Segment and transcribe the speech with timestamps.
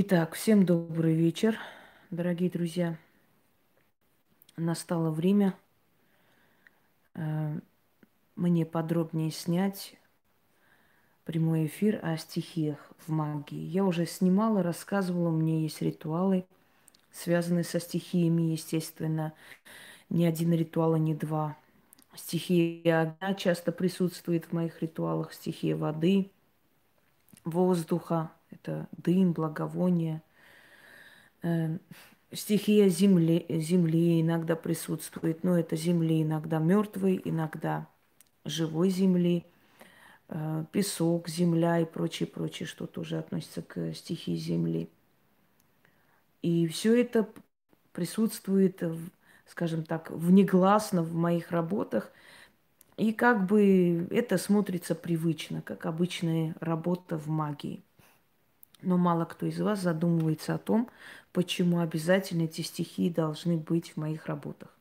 [0.00, 1.58] Итак, всем добрый вечер,
[2.10, 2.96] дорогие друзья.
[4.56, 5.58] Настало время
[7.14, 7.58] э,
[8.36, 9.96] мне подробнее снять
[11.24, 13.58] прямой эфир о стихиях в магии.
[13.58, 16.46] Я уже снимала, рассказывала, у меня есть ритуалы,
[17.10, 19.32] связанные со стихиями, естественно.
[20.10, 21.56] Ни один ритуал, а не два.
[22.14, 26.30] Стихия огня часто присутствует в моих ритуалах, стихия воды,
[27.44, 30.22] воздуха, это дым, благовоние.
[31.42, 31.78] Э,
[32.32, 37.88] стихия земли, земли иногда присутствует, но это земли иногда мертвой, иногда
[38.44, 39.44] живой земли.
[40.28, 44.90] Э, песок, земля и прочее, прочее, что тоже относится к стихии земли.
[46.42, 47.28] И все это
[47.92, 48.82] присутствует,
[49.46, 52.12] скажем так, внегласно в моих работах.
[52.96, 57.82] И как бы это смотрится привычно, как обычная работа в магии.
[58.82, 60.88] Но мало кто из вас задумывается о том,
[61.32, 64.74] почему обязательно эти стихии должны быть в моих работах.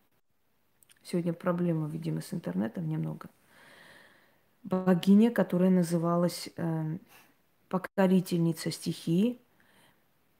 [1.03, 3.29] Сегодня проблема, видимо, с интернетом немного.
[4.63, 6.97] Богиня, которая называлась э,
[7.69, 9.39] покорительница стихии,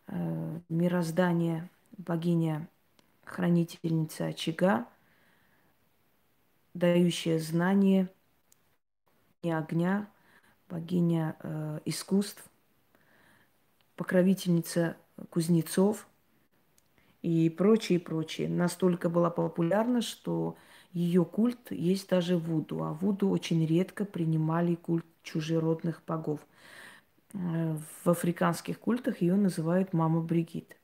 [0.07, 2.67] э, мироздание, богиня,
[3.23, 4.87] хранительница очага,
[6.73, 8.09] дающая знание,
[9.41, 10.07] огня,
[10.69, 12.43] богиня э, искусств–
[13.97, 14.95] покровительница
[15.29, 16.07] кузнецов
[17.21, 18.47] и прочее, прочее.
[18.47, 20.55] Настолько была популярна, что
[20.93, 22.83] ее культ есть даже в Вуду.
[22.83, 26.39] А Вуду очень редко принимали культ чужеродных богов.
[27.33, 30.77] В африканских культах ее называют мама Бригит.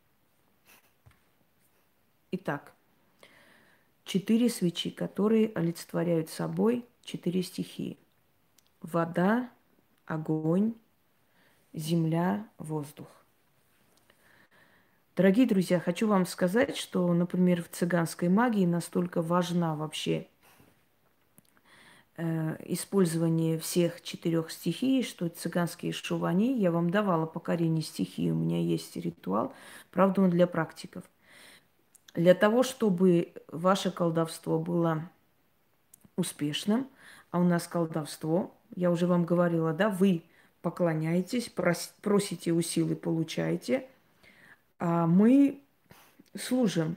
[2.32, 2.74] Итак,
[4.04, 7.98] четыре свечи, которые олицетворяют собой четыре стихии.
[8.82, 9.50] Вода,
[10.06, 10.74] огонь,
[11.74, 13.08] земля, воздух.
[15.16, 20.28] Дорогие друзья, хочу вам сказать, что, например, в цыганской магии настолько важна вообще
[22.18, 28.60] э, использование всех четырех стихий, что цыганские шувани, я вам давала покорение стихии, у меня
[28.60, 29.54] есть ритуал,
[29.92, 31.04] правда, он для практиков.
[32.16, 35.10] Для того, чтобы ваше колдовство было
[36.16, 36.88] успешным,
[37.30, 40.24] а у нас колдовство, я уже вам говорила, да, вы
[40.64, 41.52] поклоняетесь,
[42.02, 43.86] просите у силы, получаете.
[44.80, 45.62] А мы
[46.36, 46.96] служим.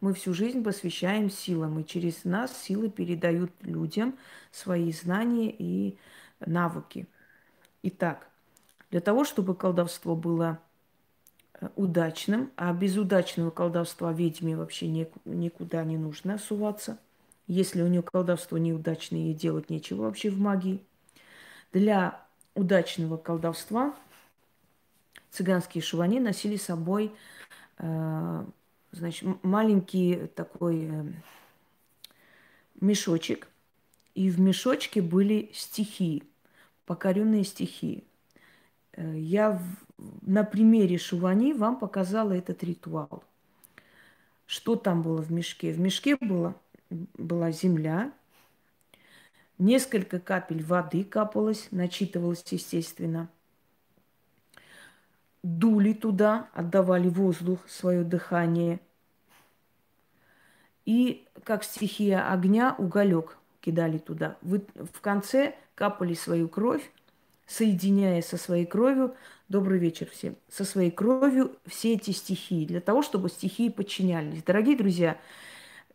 [0.00, 4.16] Мы всю жизнь посвящаем силам, и через нас силы передают людям
[4.50, 5.96] свои знания и
[6.40, 7.06] навыки.
[7.82, 8.28] Итак,
[8.90, 10.58] для того, чтобы колдовство было
[11.54, 16.98] э, удачным, а без удачного колдовства ведьме вообще никуда не нужно суваться.
[17.46, 20.82] Если у нее колдовство неудачное, ей делать нечего вообще в магии–
[21.72, 22.20] для
[22.54, 23.94] удачного колдовства
[25.30, 27.12] цыганские шувани носили с собой
[27.78, 28.44] э,
[28.92, 31.04] значит, маленький такой э,
[32.80, 33.48] мешочек.
[34.14, 36.24] И в мешочке были стихи,
[36.86, 38.04] покоренные стихи.
[38.92, 39.62] Э, я в,
[40.22, 43.22] на примере шувани вам показала этот ритуал.
[44.46, 45.72] Что там было в мешке?
[45.72, 46.54] В мешке было,
[46.90, 48.12] была земля,
[49.58, 53.28] Несколько капель воды капалось, начитывалось, естественно.
[55.42, 58.80] Дули туда, отдавали воздух, свое дыхание.
[60.84, 64.36] И как стихия огня, уголек кидали туда.
[64.42, 66.90] Вы в конце капали свою кровь,
[67.46, 69.14] соединяя со своей кровью,
[69.48, 74.42] добрый вечер всем, со своей кровью все эти стихии, для того, чтобы стихии подчинялись.
[74.42, 75.18] Дорогие друзья,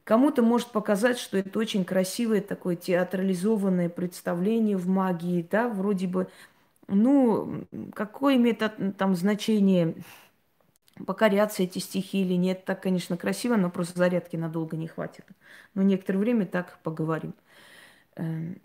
[0.03, 6.27] Кому-то может показать, что это очень красивое такое театрализованное представление в магии, да, вроде бы,
[6.87, 8.61] ну, какое имеет
[8.97, 9.95] там значение,
[11.07, 15.25] покоряться эти стихи или нет, так, конечно, красиво, но просто зарядки надолго не хватит.
[15.73, 17.33] Но некоторое время так поговорим.
[18.17, 18.57] Эм,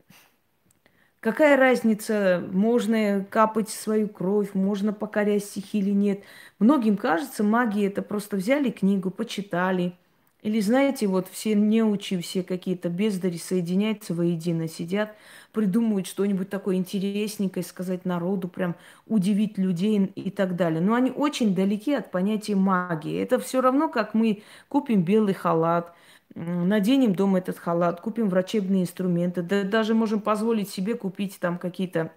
[1.20, 6.24] какая разница, можно капать свою кровь, можно покорять стихи или нет.
[6.58, 9.94] Многим кажется, магия это просто взяли книгу, почитали–
[10.42, 15.16] или знаете, вот все неучи, все какие-то бездари соединяются воедино, сидят,
[15.52, 18.76] придумывают что-нибудь такое интересненькое, сказать народу, прям
[19.06, 20.80] удивить людей и так далее.
[20.80, 23.20] Но они очень далеки от понятия магии.
[23.20, 25.92] Это все равно, как мы купим белый халат,
[26.34, 32.12] наденем дома этот халат, купим врачебные инструменты, да даже можем позволить себе купить там какие-то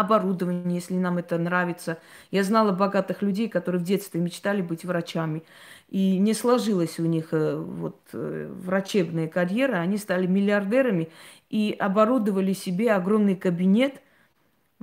[0.00, 1.98] оборудование, если нам это нравится.
[2.30, 5.42] Я знала богатых людей, которые в детстве мечтали быть врачами.
[5.88, 9.76] И не сложилась у них э, вот э, врачебная карьера.
[9.76, 11.10] Они стали миллиардерами
[11.48, 14.00] и оборудовали себе огромный кабинет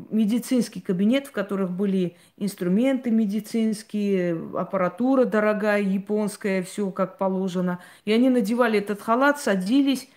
[0.10, 7.80] медицинский кабинет, в которых были инструменты медицинские, аппаратура дорогая, японская, все как положено.
[8.06, 10.08] И они надевали этот халат, садились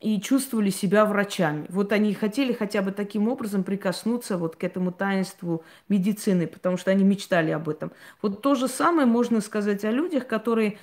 [0.00, 1.66] и чувствовали себя врачами.
[1.68, 6.90] Вот они хотели хотя бы таким образом прикоснуться вот к этому таинству медицины, потому что
[6.92, 7.92] они мечтали об этом.
[8.22, 10.78] Вот то же самое можно сказать о людях, которые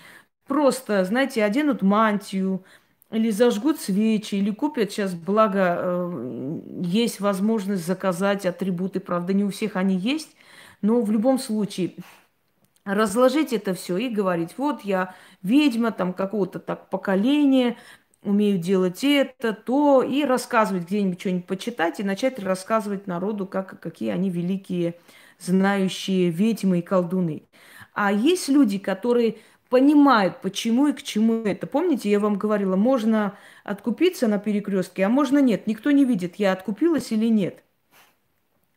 [0.47, 2.63] просто, знаете, оденут мантию,
[3.11, 9.51] или зажгут свечи, или купят сейчас, благо, э, есть возможность заказать атрибуты, правда, не у
[9.51, 10.35] всех они есть,
[10.81, 11.93] но в любом случае
[12.83, 17.77] разложить это все и говорить, вот я ведьма там какого-то так поколения,
[18.25, 24.11] умею делать это, то, и рассказывать где-нибудь что-нибудь почитать, и начать рассказывать народу, как, какие
[24.11, 24.95] они великие,
[25.39, 27.43] знающие ведьмы и колдуны.
[27.93, 29.37] А есть люди, которые
[29.69, 31.67] понимают, почему и к чему это.
[31.67, 35.67] Помните, я вам говорила, можно откупиться на перекрестке, а можно нет.
[35.67, 37.64] Никто не видит, я откупилась или нет.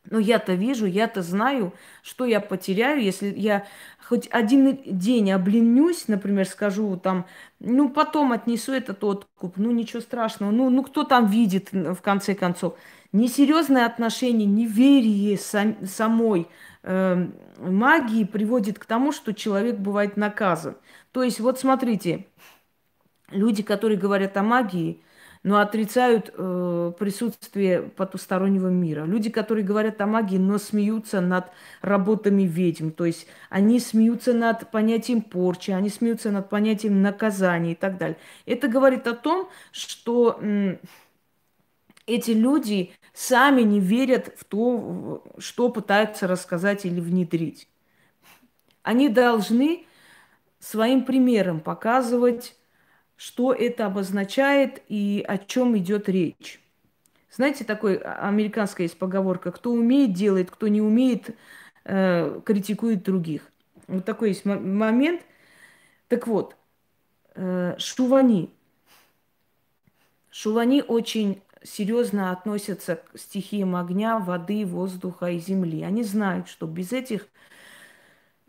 [0.09, 3.65] Но я-то вижу, я-то знаю, что я потеряю, если я
[4.09, 7.27] хоть один день обленюсь, например, скажу там,
[7.59, 12.33] ну, потом отнесу этот откуп, ну, ничего страшного, ну, ну, кто там видит, в конце
[12.33, 12.75] концов.
[13.11, 16.47] Несерьезное отношение, неверие сам, самой
[16.81, 17.27] э,
[17.59, 20.75] магии приводит к тому, что человек бывает наказан.
[21.11, 22.25] То есть, вот смотрите,
[23.29, 25.03] люди, которые говорят о магии,
[25.43, 29.05] но отрицают э, присутствие потустороннего мира.
[29.05, 31.51] Люди, которые говорят о магии, но смеются над
[31.81, 32.89] работами ведьм.
[32.89, 38.17] То есть они смеются над понятием порчи, они смеются над понятием наказания и так далее.
[38.45, 40.77] Это говорит о том, что э,
[42.05, 47.69] эти люди сами не верят в то, что пытаются рассказать или внедрить.
[48.83, 49.85] Они должны
[50.59, 52.55] своим примером показывать
[53.19, 56.61] что это обозначает и о чем идет речь.
[57.29, 61.35] Знаете, такой американская есть поговорка, кто умеет, делает, кто не умеет,
[61.83, 63.41] э, критикует других.
[63.89, 65.21] Вот такой есть момент.
[66.07, 66.55] Так вот,
[67.35, 68.51] э, шувани.
[70.31, 75.83] Шувани очень серьезно относятся к стихиям огня, воды, воздуха и земли.
[75.83, 77.27] Они знают, что без этих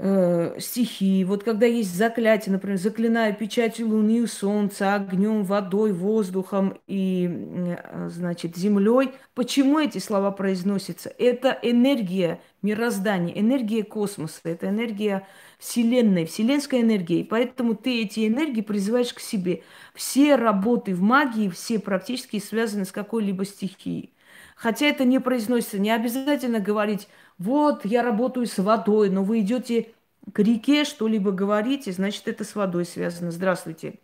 [0.00, 1.24] э, стихии.
[1.24, 8.56] Вот когда есть заклятие, например, заклинаю печатью луны, солнца, огнем, водой, воздухом и, э, значит,
[8.56, 9.12] землей.
[9.34, 11.12] Почему эти слова произносятся?
[11.18, 15.26] Это энергия мироздания, энергия космоса, это энергия
[15.58, 17.20] Вселенной, вселенская энергия.
[17.20, 19.62] И поэтому ты эти энергии призываешь к себе.
[19.94, 24.14] Все работы в магии, все практически связаны с какой-либо стихией.
[24.60, 27.08] Хотя это не произносится, не обязательно говорить,
[27.38, 29.94] вот я работаю с водой, но вы идете
[30.34, 33.30] к реке, что-либо говорите, значит, это с водой связано.
[33.30, 33.94] Здравствуйте.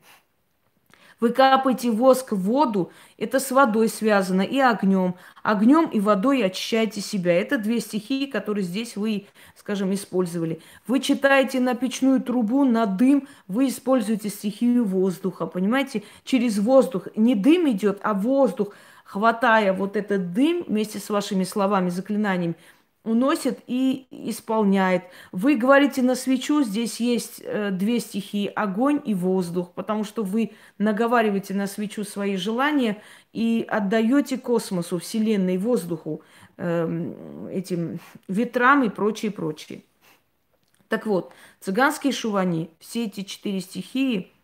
[1.21, 5.17] Вы капаете воск в воду, это с водой связано и огнем.
[5.43, 7.35] Огнем и водой очищаете себя.
[7.35, 9.27] Это две стихии, которые здесь вы,
[9.57, 10.63] скажем, использовали.
[10.87, 16.03] Вы читаете на печную трубу, на дым, вы используете стихию воздуха, понимаете?
[16.25, 17.09] Через воздух.
[17.15, 18.75] Не дым идет, а воздух–
[19.07, 22.57] хватая вот этот дым вместе с вашими словами, заклинаниями,
[23.05, 25.05] уносит и исполняет.
[25.31, 30.51] Вы говорите на свечу, здесь есть э, две стихии, огонь и воздух, потому что вы
[30.79, 33.01] наговариваете на свечу свои желания
[33.33, 36.23] и отдаете космосу, Вселенной, воздуху,
[36.57, 39.83] э, этим ветрам и прочее, прочее.
[40.89, 44.33] Так вот, цыганские шувани, все эти четыре стихии–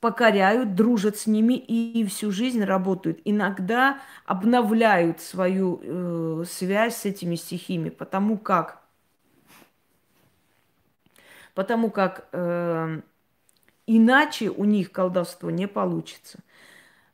[0.00, 3.20] покоряют, дружат с ними и всю жизнь работают.
[3.24, 8.80] Иногда обновляют свою э, связь с этими стихиями, потому как,
[11.54, 13.00] потому как э,
[13.86, 16.38] иначе у них колдовство не получится.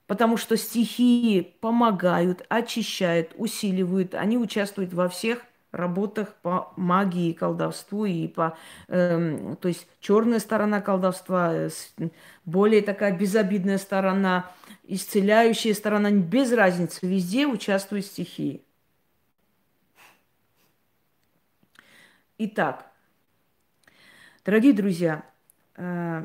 [0.07, 5.41] Потому что стихии помогают, очищают, усиливают, они участвуют во всех
[5.75, 8.57] работах по магии и колдовству, и по,
[8.89, 11.69] э, то есть черная сторона колдовства, э,
[12.45, 14.51] более такая безобидная сторона,
[14.85, 18.63] исцеляющая сторона, без разницы, везде участвуют стихии.
[22.39, 22.91] Итак,
[24.45, 25.25] дорогие друзья,
[25.77, 26.25] э,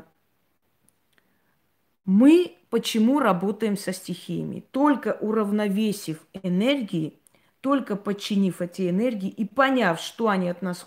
[2.04, 4.64] мы почему работаем со стихиями?
[4.70, 7.19] Только уравновесив энергии,
[7.60, 10.86] только подчинив эти энергии и поняв, что они от нас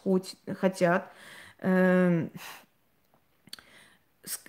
[0.60, 1.12] хотят,
[1.60, 2.30] э,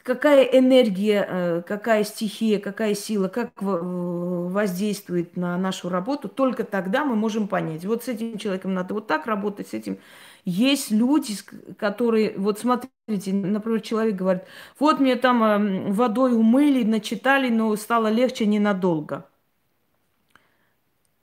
[0.03, 7.17] какая энергия, э, какая стихия, какая сила, как воздействует на нашу работу, только тогда мы
[7.17, 7.85] можем понять.
[7.85, 9.99] Вот с этим человеком надо вот так работать, с этим.
[10.45, 11.35] Есть люди,
[11.79, 14.43] которые, вот смотрите, например, человек говорит,
[14.79, 19.27] вот мне там эм, водой умыли, начитали, но стало легче ненадолго.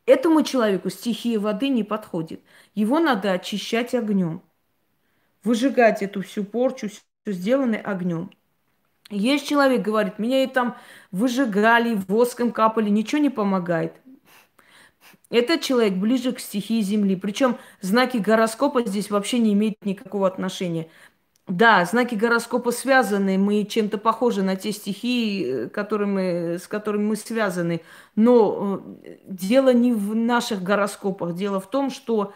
[0.05, 2.41] Этому человеку стихия воды не подходит.
[2.73, 4.41] Его надо очищать огнем.
[5.43, 8.31] Выжигать эту всю порчу, все сделанное огнем.
[9.09, 10.77] Есть человек, говорит, меня и там
[11.11, 13.93] выжигали, воском капали, ничего не помогает.
[15.29, 17.15] Этот человек ближе к стихии Земли.
[17.15, 20.89] Причем знаки гороскопа здесь вообще не имеют никакого отношения.
[21.51, 27.81] Да, знаки гороскопа связаны, мы чем-то похожи на те стихии, которыми, с которыми мы связаны.
[28.15, 32.33] Но э, дело не в наших гороскопах, дело в том, что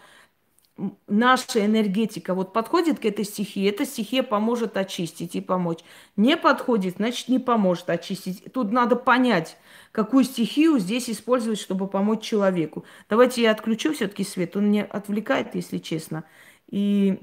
[1.07, 5.79] наша энергетика вот подходит к этой стихии, эта стихия поможет очистить и помочь.
[6.17, 8.51] Не подходит, значит, не поможет очистить.
[8.51, 9.55] Тут надо понять,
[9.93, 12.83] какую стихию здесь использовать, чтобы помочь человеку.
[13.09, 16.25] Давайте я отключу все-таки свет, он меня отвлекает, если честно.
[16.67, 17.21] И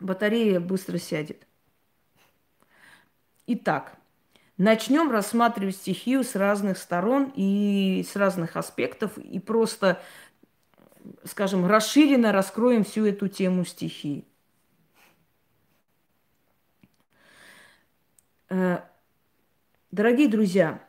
[0.00, 1.46] батарея быстро сядет.
[3.46, 3.96] Итак,
[4.56, 10.00] начнем рассматривать стихию с разных сторон и с разных аспектов, и просто,
[11.24, 14.26] скажем, расширенно раскроем всю эту тему стихии.
[18.48, 18.80] Э,
[19.90, 20.82] дорогие друзья,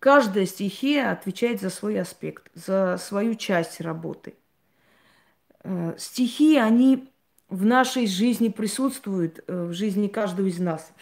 [0.00, 4.34] каждая стихия отвечает за свой аспект, за свою часть работы.
[5.64, 7.08] Э, стихи, они
[7.48, 10.92] в нашей жизни присутствуют, э, в жизни каждого из нас.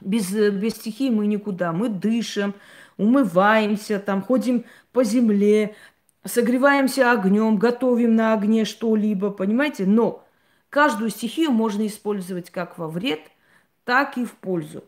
[0.00, 1.72] Без, э, без стихий мы никуда.
[1.72, 2.54] Мы дышим,
[2.96, 5.74] умываемся, там, ходим по земле,
[6.24, 9.86] согреваемся огнем, готовим на огне что-либо, понимаете?
[9.86, 10.24] Но
[10.68, 13.20] каждую стихию можно использовать как во вред,
[13.84, 14.84] так и в пользу.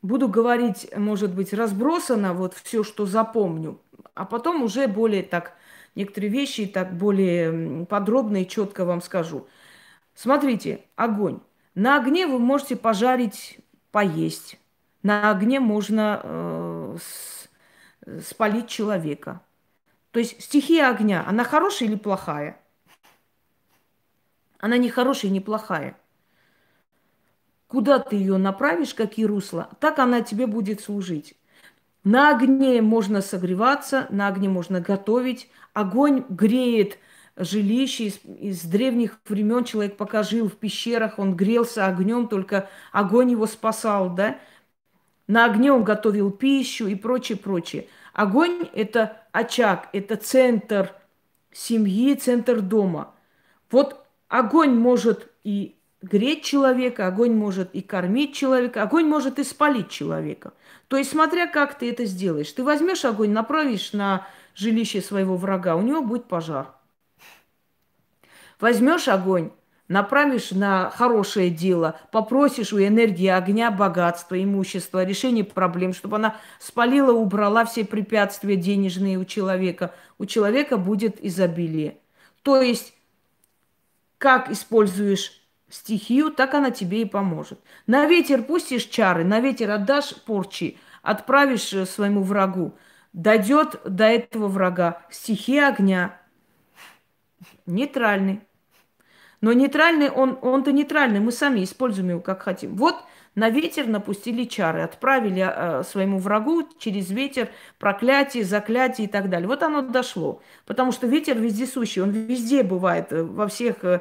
[0.00, 3.78] Буду говорить, может быть, разбросано вот все, что запомню,
[4.14, 5.54] а потом уже более так
[5.94, 9.46] некоторые вещи так более подробно и четко вам скажу.
[10.14, 11.40] Смотрите, огонь.
[11.74, 13.58] На огне вы можете пожарить,
[13.90, 14.58] поесть.
[15.02, 16.96] На огне можно э,
[18.22, 19.40] спалить человека.
[20.10, 22.60] То есть стихия огня, она хорошая или плохая?
[24.58, 25.96] Она не хорошая и не плохая.
[27.66, 31.34] Куда ты ее направишь, какие русла, так она тебе будет служить.
[32.04, 35.48] На огне можно согреваться, на огне можно готовить.
[35.72, 36.98] Огонь греет
[37.36, 39.64] жилище из, из древних времен.
[39.64, 44.38] Человек пока жил в пещерах, он грелся огнем, только огонь его спасал, да?
[45.28, 47.86] На огне он готовил пищу и прочее, прочее.
[48.12, 50.94] Огонь– это очаг, это центр
[51.52, 53.14] семьи, центр дома.
[53.70, 59.88] Вот огонь может и греть человека, огонь может и кормить человека, огонь может и спалить
[59.88, 60.52] человека.
[60.88, 62.52] То есть, смотря как ты это сделаешь.
[62.52, 66.74] Ты возьмешь огонь, направишь на жилище своего врага, у него будет пожар.
[68.60, 69.50] Возьмешь огонь,
[69.88, 77.12] направишь на хорошее дело, попросишь у энергии огня богатства, имущества, решение проблем, чтобы она спалила,
[77.12, 79.94] убрала все препятствия денежные у человека.
[80.18, 81.98] У человека будет изобилие.
[82.42, 82.94] То есть,
[84.18, 85.41] как используешь
[85.72, 87.58] стихию, так она тебе и поможет.
[87.86, 92.76] На ветер пустишь чары, на ветер отдашь порчи, отправишь э, своему врагу.
[93.12, 96.20] Дойдет до этого врага стихия огня.
[97.66, 98.40] Нейтральный.
[99.40, 102.76] Но нейтральный, он, он-то нейтральный, мы сами используем его как хотим.
[102.76, 102.96] Вот
[103.34, 107.48] на ветер напустили чары, отправили э, своему врагу через ветер
[107.78, 109.48] проклятие, заклятие и так далее.
[109.48, 110.42] Вот оно дошло.
[110.66, 113.84] Потому что ветер вездесущий, он везде бывает, э, во всех...
[113.84, 114.00] Э,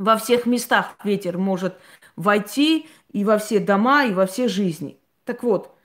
[0.00, 1.78] во всех местах ветер может
[2.16, 4.98] войти и во все дома, и во все жизни.
[5.24, 5.76] Так вот,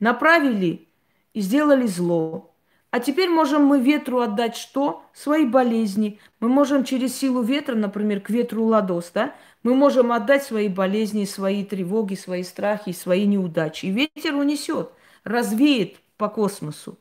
[0.00, 0.88] направили
[1.34, 2.54] и сделали зло.
[2.90, 5.04] А теперь можем мы ветру отдать что?
[5.12, 6.20] Свои болезни.
[6.40, 9.34] Мы можем через силу ветра, например, к ветру ладос, да?
[9.62, 13.86] Мы можем отдать свои болезни, свои тревоги, свои страхи, свои неудачи.
[13.86, 14.90] И ветер унесет,
[15.22, 16.98] развеет по космосу.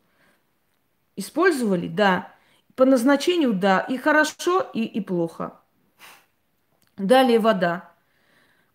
[1.15, 1.87] Использовали?
[1.87, 2.33] Да.
[2.75, 3.53] По назначению?
[3.53, 3.79] Да.
[3.81, 5.59] И хорошо, и, и плохо.
[7.03, 7.89] Далее вода.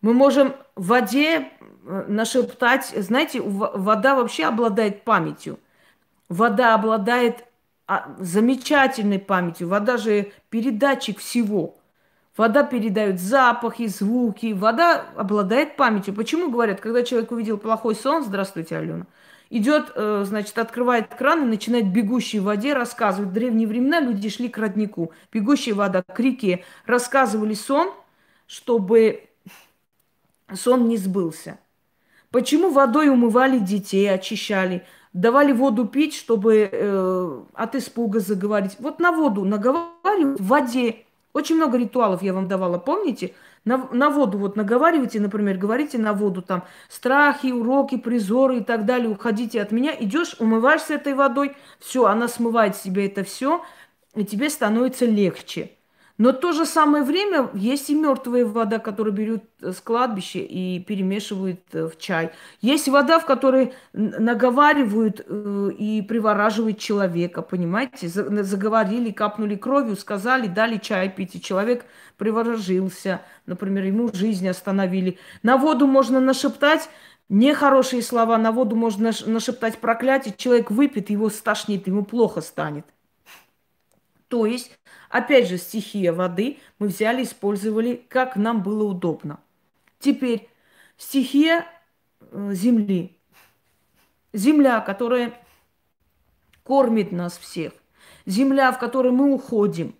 [0.02, 1.48] Мы можем в воде
[1.86, 5.58] э, нашептать, знаете, вода вообще обладает памятью.
[6.28, 7.46] Вода обладает
[7.86, 9.68] а, замечательной памятью.
[9.68, 11.76] Вода же передатчик всего.
[12.36, 14.52] Вода передает запахи, звуки.
[14.52, 16.12] Вода обладает памятью.
[16.12, 19.06] Почему говорят, когда человек увидел плохой сон, здравствуйте, Алена,
[19.48, 23.30] идет, э, значит, открывает кран и начинает бегущей воде рассказывать.
[23.30, 25.12] В древние времена люди шли к роднику.
[25.32, 26.62] Бегущая вода к реке.
[26.84, 27.90] Рассказывали сон–
[28.48, 29.28] чтобы
[30.52, 31.58] сон не сбылся.
[32.32, 38.76] Почему водой умывали детей, очищали, давали воду пить, чтобы э, от испуга заговорить.
[38.80, 41.04] Вот на воду наговаривают в воде.
[41.32, 43.34] Очень много ритуалов я вам давала, помните?
[43.64, 48.86] На, на воду вот наговаривайте, например, говорите на воду там страхи, уроки, призоры и так
[48.86, 53.62] далее, уходите от меня, идешь, умываешься этой водой, все, она смывает себе это все,
[54.14, 55.72] и тебе становится легче.
[56.18, 60.80] Но в то же самое время есть и мертвая вода, которую берут с кладбища и
[60.80, 62.32] перемешивают э, в чай.
[62.60, 68.08] Есть вода, в которой наговаривают э, и привораживают человека, понимаете?
[68.08, 71.84] Заговорили, капнули кровью, сказали, дали чай пить, и человек
[72.16, 73.20] приворожился.
[73.46, 75.18] Например, ему жизнь остановили.
[75.44, 76.90] На воду можно нашептать
[77.28, 82.86] нехорошие слова, на воду можно нашептать проклятие, человек выпьет, его стошнит, ему плохо станет.
[84.28, 84.77] То есть
[85.08, 89.40] Опять же, стихия воды мы взяли, использовали, как нам было удобно.
[89.98, 90.48] Теперь
[90.96, 91.66] стихия
[92.20, 93.16] э, земли.
[94.32, 95.32] Земля, которая
[96.62, 97.72] кормит нас всех.
[98.26, 99.94] Земля, в которой мы уходим.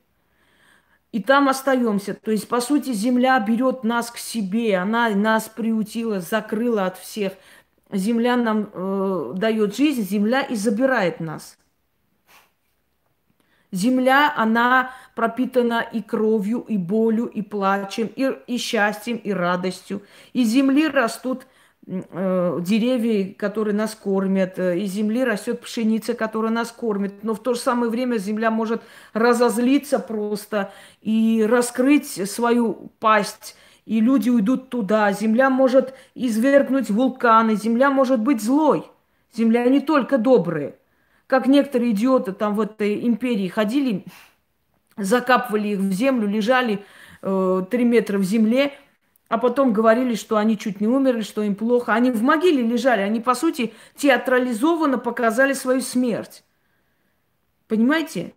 [1.10, 2.12] И там остаемся.
[2.12, 4.76] То есть, по сути, земля берет нас к себе.
[4.76, 7.32] Она нас приутила, закрыла от всех.
[7.90, 11.56] Земля нам э, дает жизнь, земля и забирает нас.
[13.70, 20.02] Земля, она пропитана и кровью, и болью, и плачем, и, и счастьем, и радостью.
[20.32, 21.46] Из земли растут
[21.86, 27.22] э, деревья, которые нас кормят, из земли растет пшеница, которая нас кормит.
[27.22, 28.82] Но в то же самое время земля может
[29.12, 30.72] разозлиться просто
[31.02, 35.12] и раскрыть свою пасть, и люди уйдут туда.
[35.12, 38.84] Земля может извергнуть вулканы, земля может быть злой.
[39.34, 40.77] Земля не только добрая
[41.28, 44.04] как некоторые идиоты там в этой империи ходили,
[44.96, 46.84] закапывали их в землю, лежали
[47.22, 48.72] э, метра в земле,
[49.28, 51.92] а потом говорили, что они чуть не умерли, что им плохо.
[51.92, 56.44] Они в могиле лежали, они, по сути, театрализованно показали свою смерть.
[57.68, 58.32] Понимаете?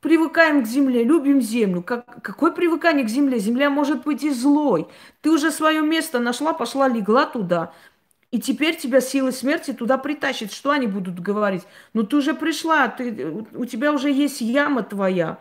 [0.00, 1.82] Привыкаем к земле, любим землю.
[1.82, 3.38] Как, какое привыкание к земле?
[3.38, 4.88] Земля может быть и злой.
[5.20, 7.72] Ты уже свое место нашла, пошла, легла туда.
[8.36, 10.52] И теперь тебя силы смерти туда притащит.
[10.52, 11.62] Что они будут говорить?
[11.94, 15.38] Ну ты уже пришла, ты, у тебя уже есть яма твоя.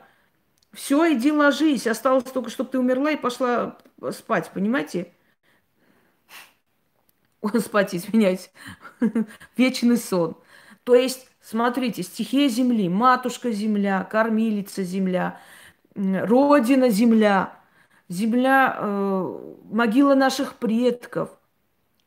[0.71, 1.87] Все, иди ложись.
[1.87, 3.77] Осталось только, чтобы ты умерла и пошла
[4.11, 5.11] спать, понимаете?
[7.59, 8.49] Спать, извиняюсь.
[9.57, 10.37] Вечный сон.
[10.85, 15.41] То есть, смотрите, стихия земли, матушка земля, кормилица земля,
[15.95, 17.59] родина земля,
[18.07, 21.31] земля, э, могила наших предков–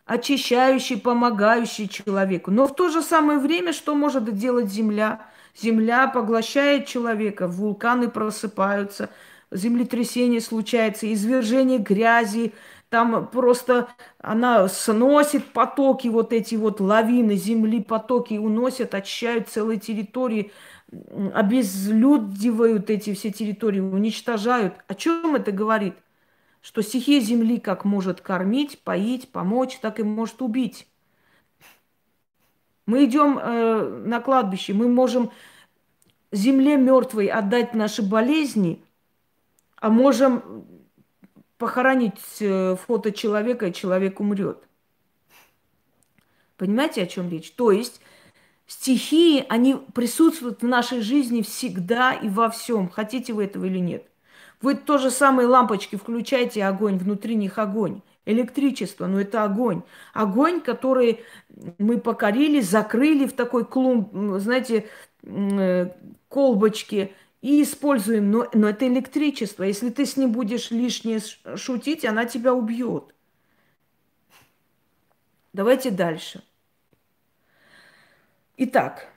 [0.08, 2.50] очищающий, помогающий человеку.
[2.50, 5.20] Но в то же самое время, что может делать Земля?
[5.60, 9.10] Земля поглощает человека, вулканы просыпаются,
[9.50, 12.54] землетрясение случается, извержение грязи,
[12.88, 20.52] там просто она сносит потоки, вот эти вот лавины земли, потоки уносят, очищают целые территории,
[21.34, 24.74] обезлюдивают эти все территории, уничтожают.
[24.86, 25.94] О чем это говорит?
[26.60, 30.86] Что стихия земли как может кормить, поить, помочь, так и может убить.
[32.86, 35.30] Мы идем э, на кладбище, мы можем
[36.32, 38.82] земле мертвой отдать наши болезни,
[39.76, 40.64] а можем
[41.58, 44.66] похоронить э, фото человека, и человек умрет.
[46.56, 47.52] Понимаете, о чем речь?
[47.52, 48.00] То есть
[48.66, 54.07] стихии, они присутствуют в нашей жизни всегда и во всем, хотите вы этого или нет.
[54.60, 58.02] Вы то же самые лампочки включаете, огонь, внутри них огонь.
[58.26, 59.82] Электричество, но это огонь.
[60.12, 61.20] Огонь, который
[61.78, 64.86] мы покорили, закрыли в такой клумб, знаете,
[65.22, 65.90] э,
[66.28, 68.30] колбочки и используем.
[68.30, 69.62] Но, но это электричество.
[69.62, 71.20] Если ты с ним будешь лишнее
[71.56, 73.14] шутить, она тебя убьет.
[75.52, 76.42] Давайте дальше.
[78.58, 79.08] Итак,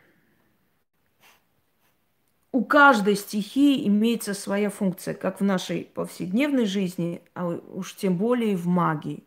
[2.52, 8.58] у каждой стихии имеется своя функция, как в нашей повседневной жизни, а уж тем более
[8.58, 9.24] в магии.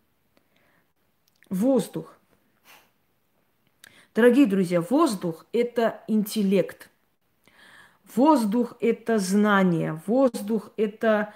[1.49, 2.15] Воздух.
[4.15, 6.91] Дорогие друзья, воздух– это интеллект.
[8.15, 10.01] Воздух– это знание.
[10.07, 11.33] Воздух– это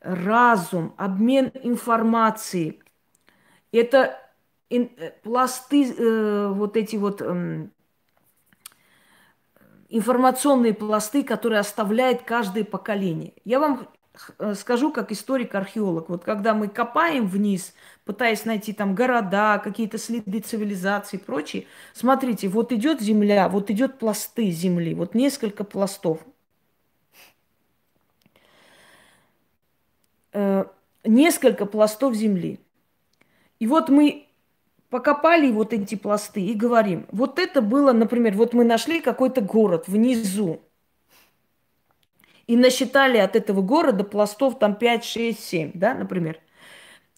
[0.00, 2.82] разум, обмен информацией.
[3.72, 4.20] Это
[4.70, 4.84] э,
[5.22, 7.68] пласты, э, вот эти вот э,
[9.92, 13.34] информационные пласты, которые оставляет каждое поколение.
[13.44, 13.88] Я вам
[14.38, 16.08] э, скажу как историк-археолог.
[16.08, 17.74] Вот когда мы копаем вниз,
[18.06, 23.98] пытаясь найти там города, какие-то следы цивилизации и прочее, смотрите, вот идет земля, вот идет
[23.98, 26.20] пласты земли, вот несколько пластов.
[30.32, 30.64] Э,
[31.04, 32.60] несколько пластов земли.
[33.58, 34.26] И вот мы
[34.92, 39.84] покопали вот эти пласты и говорим, вот это было, например, вот мы нашли какой-то город
[39.88, 40.60] внизу.
[42.46, 46.40] И насчитали от этого города пластов там 5, 6, 7, да, например.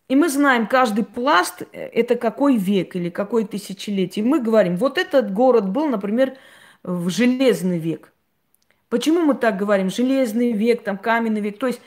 [0.06, 4.24] И мы знаем, каждый пласт– это какой век или какой тысячелетие.
[4.24, 6.36] Мы говорим, вот этот город был, например,
[6.84, 8.12] в железный век.
[8.88, 9.90] Почему мы так говорим?
[9.90, 11.58] Железный век, там каменный век.
[11.58, 11.80] То есть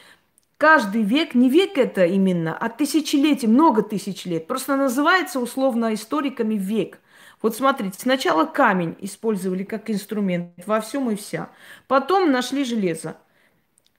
[0.57, 4.47] каждый век, не век это именно, а тысячелетие, много тысяч лет.
[4.47, 6.99] Просто называется условно историками век.
[7.41, 11.49] Вот смотрите, сначала камень использовали как инструмент во всем и вся.
[11.87, 13.17] Потом нашли железо.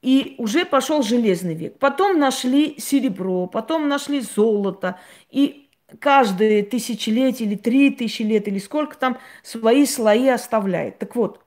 [0.03, 1.79] И уже пошел железный век.
[1.79, 4.99] Потом нашли серебро, потом нашли золото.
[5.31, 10.99] И каждые тысячелетие или три тысячи лет, или сколько там свои слои оставляет.
[10.99, 11.41] Так вот,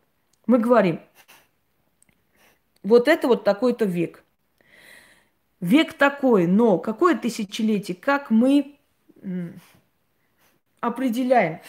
[0.47, 1.00] мы говорим,
[2.84, 4.24] вот это вот такой-то век.
[5.62, 8.76] Век такой, но какое тысячелетие, как мы
[10.80, 11.62] определяем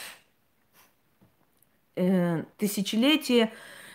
[1.96, 3.52] э, тысячелетие,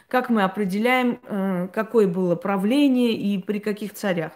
[0.07, 4.33] как мы определяем, э, какое было правление и при каких царях.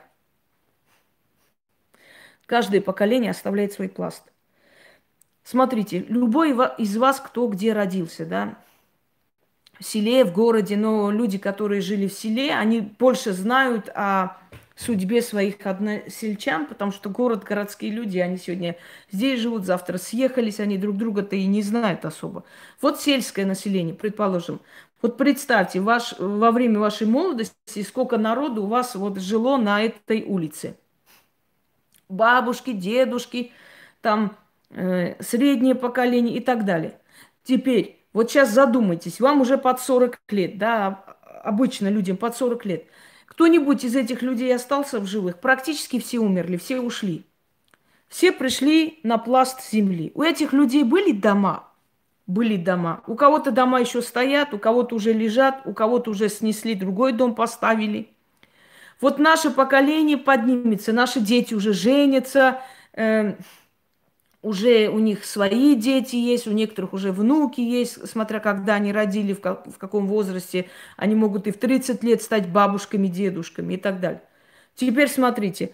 [2.47, 4.23] Каждое поколение оставляет свой пласт.
[5.43, 8.57] Смотрите, любой из вас, кто где родился, да,
[9.79, 14.37] в селе, в городе, но люди, которые жили в селе, они больше знают о
[14.81, 18.77] судьбе своих односельчан, потому что город, городские люди, они сегодня
[19.11, 22.43] здесь живут, завтра съехались, они друг друга-то и не знают особо.
[22.81, 24.59] Вот сельское население, предположим.
[25.01, 30.23] Вот представьте, ваш, во время вашей молодости, сколько народу у вас вот жило на этой
[30.23, 30.77] улице.
[32.09, 33.51] Бабушки, дедушки,
[34.01, 34.35] там
[34.69, 36.99] э, среднее поколение и так далее.
[37.43, 41.03] Теперь, вот сейчас задумайтесь, вам уже под 40 лет, да,
[41.43, 42.85] обычно людям под 40 лет.
[43.41, 45.39] Кто-нибудь из этих людей остался в живых?
[45.39, 47.25] Практически все умерли, все ушли.
[48.07, 50.11] Все пришли на пласт земли.
[50.13, 51.67] У этих людей были дома,
[52.27, 53.01] были дома.
[53.07, 57.33] У кого-то дома еще стоят, у кого-то уже лежат, у кого-то уже снесли, другой дом
[57.33, 58.09] поставили.
[58.99, 62.61] Вот наше поколение поднимется, наши дети уже женятся,
[62.93, 63.37] э,
[64.41, 69.33] уже у них свои дети есть, у некоторых уже внуки есть, смотря когда они родили,
[69.33, 70.69] в, как, в каком возрасте.
[70.97, 74.23] Они могут и в 30 лет стать бабушками, дедушками и так далее.
[74.75, 75.73] Теперь смотрите,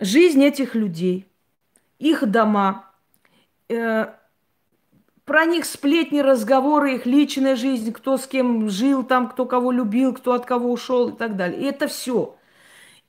[0.00, 1.28] жизнь этих людей,
[1.98, 2.90] их дома,
[3.68, 4.06] э,
[5.24, 10.12] про них сплетни, разговоры, их личная жизнь, кто с кем жил там, кто кого любил,
[10.12, 11.60] кто от кого ушел и так далее.
[11.60, 12.36] И это все.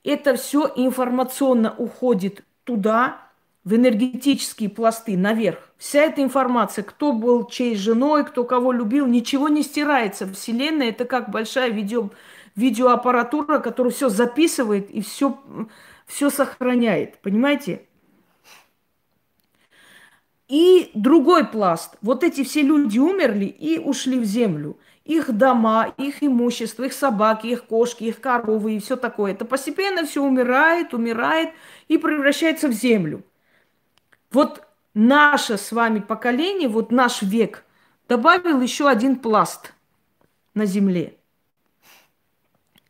[0.04, 3.23] Это все информационно уходит туда,
[3.64, 5.70] в энергетические пласты наверх.
[5.78, 10.26] Вся эта информация, кто был чьей женой, кто кого любил, ничего не стирается.
[10.26, 12.10] Вселенная это как большая видео,
[12.56, 15.38] видеоаппаратура, которая все записывает и все,
[16.06, 17.18] все сохраняет.
[17.22, 17.86] Понимаете?
[20.46, 21.96] И другой пласт.
[22.02, 24.78] Вот эти все люди умерли и ушли в землю.
[25.06, 29.32] Их дома, их имущество, их собаки, их кошки, их коровы и все такое.
[29.32, 31.50] Это постепенно все умирает, умирает
[31.88, 33.22] и превращается в землю.
[34.34, 37.64] Вот наше с вами поколение, вот наш век
[38.08, 39.72] добавил еще один пласт
[40.54, 41.16] на земле.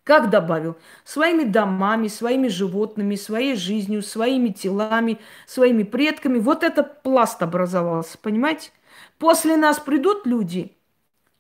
[0.05, 0.77] Как добавил?
[1.05, 6.39] Своими домами, своими животными, своей жизнью, своими телами, своими предками.
[6.39, 8.71] Вот этот пласт образовался, понимаете?
[9.19, 10.75] После нас придут люди,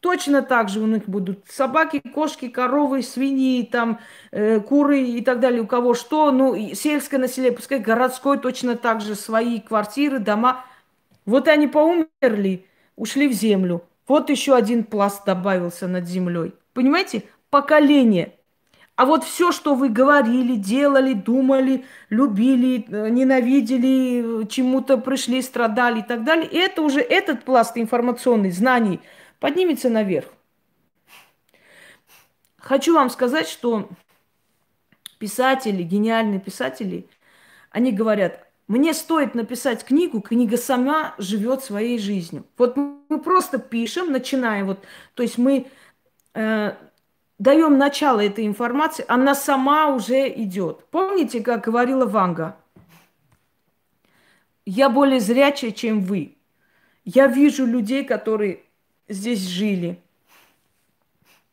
[0.05, 4.01] точно так же у них будут собаки, кошки, коровы, свиньи, там,
[4.33, 6.31] э, куры и так далее, у кого что.
[6.31, 10.62] Ну, сельское население, пускай городское точно так же, свои квартиры, дома.
[11.25, 13.83] Вот они поумерли, ушли в землю.
[14.07, 16.53] Вот еще один пласт добавился над землей.
[16.75, 17.23] Понимаете?
[17.49, 18.35] Поколение–
[18.97, 26.03] а вот все, что вы говорили, делали, думали, любили, э, ненавидели, чему-то пришли, страдали и
[26.03, 29.01] так далее, это уже этот пласт информационный знаний
[29.44, 30.28] поднимется наверх.
[32.57, 33.90] Хочу вам сказать, что
[35.18, 37.07] писатели, гениальные писатели,
[37.68, 42.46] они говорят, мне стоит написать книгу, книга сама живет своей жизнью.
[42.57, 44.78] Вот мы просто пишем, начинаем вот,
[45.12, 45.66] то есть мы
[46.33, 46.72] э,
[47.38, 50.87] даем начало этой информации, она сама уже идет.
[50.87, 52.57] Помните, как говорила Ванга?
[54.64, 56.38] Я более зрячая, чем вы.
[57.04, 58.63] Я вижу людей, которые
[59.09, 60.01] здесь жили.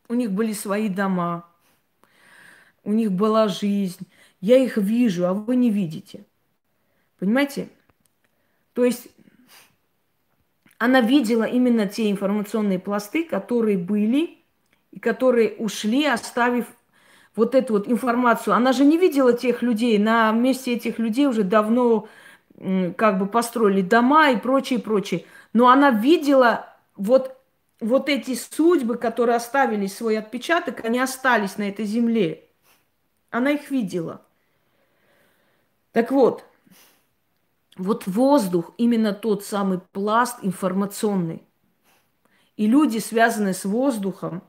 [0.08, 1.46] У них были свои дома.
[2.84, 4.06] У них была жизнь.
[4.40, 6.24] Я их вижу, а вы не видите.
[7.18, 7.68] Понимаете?
[8.74, 9.08] То есть
[10.78, 14.38] она видела именно те информационные пласты, которые были
[14.90, 16.66] и которые ушли, оставив
[17.36, 18.54] вот эту вот информацию.
[18.54, 19.96] Она же не видела тех людей.
[19.98, 22.08] На месте этих людей уже давно
[22.96, 25.24] как бы построили дома и прочее, прочее.
[25.52, 27.36] Но она видела вот,
[27.82, 32.44] вот эти судьбы, которые оставили свой отпечаток, они остались на этой земле.
[33.30, 34.22] Она их видела.
[35.92, 36.44] Так вот,
[37.76, 41.42] вот воздух, именно тот самый пласт информационный.
[42.56, 44.42] И люди, связанные с воздухом,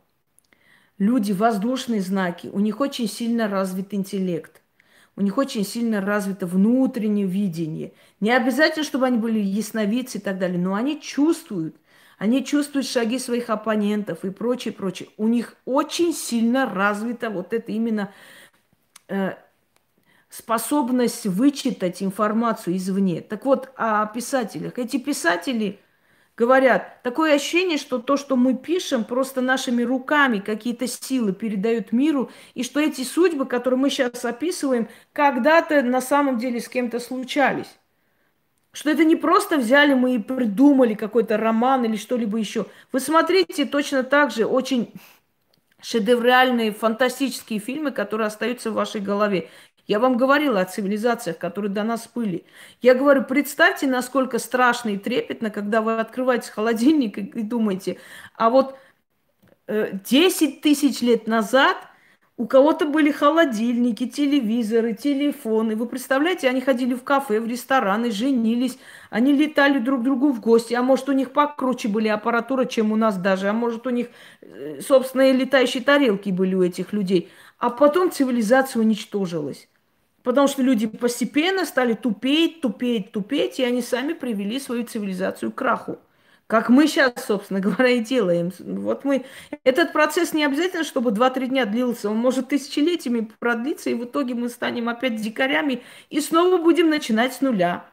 [0.98, 4.62] люди воздушные знаки, у них очень сильно развит интеллект.
[5.16, 7.94] У них очень сильно развито внутреннее видение.
[8.20, 11.76] Не обязательно, чтобы они были ясновидцы и так далее, но они чувствуют.
[12.24, 15.10] Они чувствуют шаги своих оппонентов и прочее, прочее.
[15.18, 18.14] У них очень сильно развита вот это именно
[19.10, 19.34] э,
[20.30, 23.20] способность вычитать информацию извне.
[23.20, 24.80] Так вот, о писателях.
[24.80, 25.82] Эти писатели
[26.38, 32.32] говорят, такое ощущение, что то, что мы пишем, просто нашими руками какие-то силы передают миру,
[32.54, 37.78] и что эти судьбы, которые мы сейчас описываем, когда-то на самом деле с кем-то случались.
[38.74, 42.66] Что это не просто взяли мы и придумали какой-то роман или что-либо еще.
[42.92, 44.92] Вы смотрите точно так же очень
[45.80, 49.50] шедевральные, фантастические фильмы, которые остаются в вашей голове.
[49.86, 52.46] Я вам говорила о цивилизациях, которые до нас были.
[52.82, 58.00] Я говорю, представьте, насколько страшно и трепетно, когда вы открываете холодильник и думаете,
[58.36, 58.78] а вот
[59.68, 61.78] 10 э, тысяч лет назад
[62.36, 65.76] у кого-то были холодильники, телевизоры, телефоны.
[65.76, 68.80] Вы представляете, они ходили в кафе, в рестораны, женились,
[69.12, 70.74] они летали друг к другу в гости.
[70.74, 73.50] А может, у них покруче были аппаратура, чем у нас даже.
[73.50, 74.08] А может, у них
[74.42, 77.30] э, собственные летающие тарелки были у этих людей.
[77.60, 79.70] А потом цивилизация уничтожилась.
[80.24, 85.56] Потому что люди постепенно стали тупеть, тупеть, тупеть, и они сами привели свою цивилизацию к
[85.56, 86.00] краху.
[86.54, 88.52] Как мы сейчас, собственно говоря, и делаем.
[88.60, 89.26] Вот мы...
[89.64, 92.12] Этот процесс не обязательно, чтобы 2-3 дня длился.
[92.12, 97.34] Он может тысячелетиями продлиться, и в итоге мы станем опять дикарями и снова будем начинать
[97.34, 97.88] с нуля.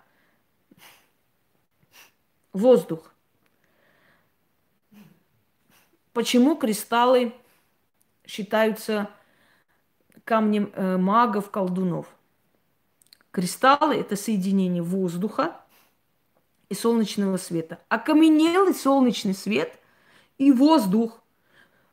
[2.53, 3.15] Воздух.
[6.13, 7.33] Почему кристаллы
[8.27, 9.09] считаются
[10.25, 12.15] камнем э, магов, колдунов?
[13.31, 15.60] Кристаллы– это соединение воздуха
[16.71, 17.79] и солнечного света.
[17.89, 19.79] Окаменелый солнечный свет
[20.39, 21.21] и воздух,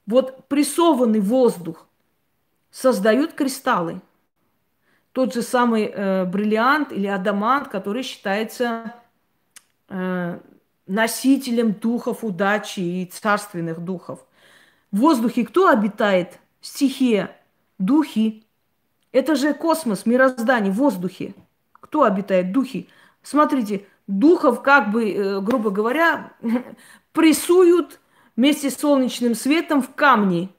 [0.05, 1.85] вот прессованный воздух,
[2.71, 4.01] создают кристаллы.
[5.11, 8.93] Тот же самый э, бриллиант или адамант, который считается
[9.89, 10.39] э,
[10.85, 14.23] носителем духов удачи и царственных духов.
[14.91, 16.39] В воздухе кто обитает?
[16.61, 17.35] Стихия,
[17.79, 18.45] духи.
[19.11, 21.33] Это же космос, мироздание, в воздухе.
[21.73, 22.51] Кто обитает?
[22.51, 22.87] Духи.
[23.23, 26.33] Смотрите, духов, как бы, э, грубо говоря,
[27.11, 27.99] прессуют
[28.35, 30.49] вместе с солнечным светом в камни.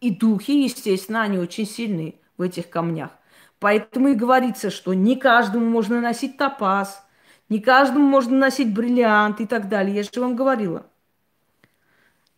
[0.00, 3.10] И духи, естественно, они очень сильные в этих камнях.
[3.58, 7.06] Поэтому и говорится, что не каждому можно носить топаз,
[7.50, 9.96] не каждому можно носить бриллиант и так далее.
[9.96, 10.86] Я же вам говорила.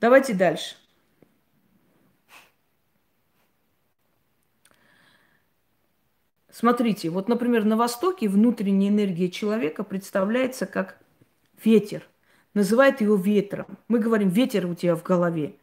[0.00, 0.74] Давайте дальше.
[6.52, 10.98] Смотрите, вот, например, на Востоке внутренняя энергия человека представляется как
[11.64, 12.06] ветер.
[12.52, 13.78] Называют его ветром.
[13.88, 15.56] Мы говорим, ветер у тебя в голове.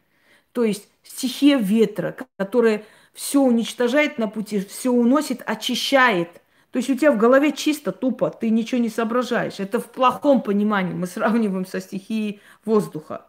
[0.52, 6.42] То есть стихия ветра, которая все уничтожает на пути, все уносит, очищает.
[6.72, 9.60] То есть у тебя в голове чисто, тупо, ты ничего не соображаешь.
[9.60, 10.94] Это в плохом понимании.
[10.94, 13.28] Мы сравниваем со стихией воздуха.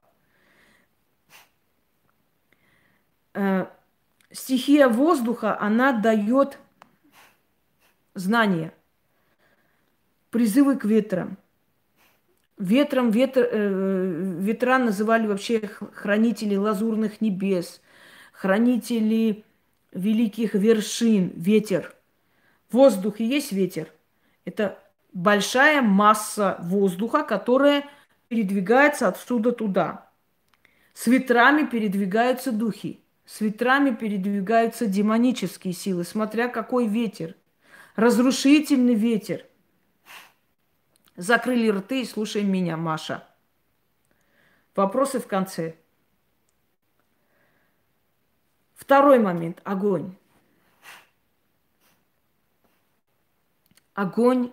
[3.35, 3.67] Э,
[4.33, 6.59] стихия воздуха, она дает
[8.15, 8.73] знания,
[10.31, 11.37] призывы к ветрам.
[12.59, 15.61] Ветром ветр, э, ветра называли вообще
[15.95, 17.81] хранители лазурных небес,
[18.33, 19.45] хранители
[19.93, 21.95] великих вершин, ветер.
[22.71, 23.89] Воздух и есть ветер.
[24.45, 24.79] Это
[25.13, 27.85] большая масса воздуха, которая
[28.29, 30.11] передвигается отсюда туда.
[30.95, 37.37] С ветрами передвигаются духи, с ветрами передвигаются демонические силы, смотря какой ветер
[38.01, 39.47] разрушительный ветер.
[41.17, 43.29] Закрыли рты и слушаем меня, Маша.
[44.75, 45.77] Вопросы в конце.
[48.75, 50.17] Второй момент– огонь.
[53.93, 54.51] Огонь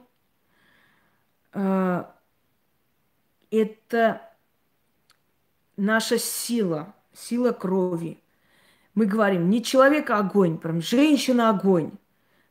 [1.54, 2.04] э,–
[3.52, 4.30] это
[5.78, 8.22] наша сила, сила крови.
[8.94, 11.94] Мы говорим, не человек а огонь, прям женщина огонь.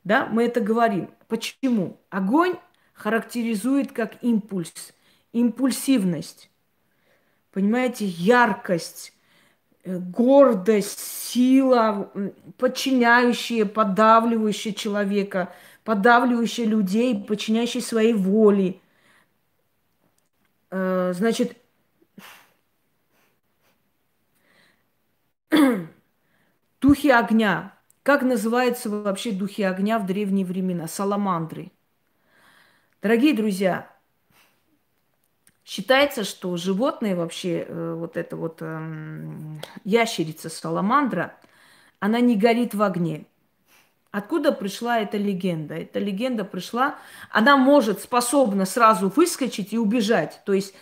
[0.06, 1.10] Да, мы это говорим.
[1.26, 1.98] Почему?
[2.10, 2.54] Огонь
[2.94, 4.94] характеризует как импульс,
[5.32, 6.48] импульсивность,
[7.50, 9.12] понимаете, яркость,
[9.82, 12.12] э, гордость, сила,
[12.56, 18.78] подчиняющая, подавливающая человека, подавливающая людей, подчиняющая своей воле.
[20.70, 21.56] Э, значит,
[26.80, 27.75] духи огня
[28.06, 30.86] Как называются вообще духи огня в древние времена?
[30.86, 31.72] Саламандры.
[33.02, 33.90] Дорогие друзья,
[35.64, 38.80] считается, что животные вообще, э, вот эта вот э,
[39.82, 41.34] ящерица саламандра,
[41.98, 43.26] она не горит в огне.
[44.12, 45.74] Откуда пришла эта легенда?
[45.74, 46.94] Эта легенда пришла,
[47.32, 50.42] она может, способна сразу выскочить и убежать.
[50.46, 50.74] То есть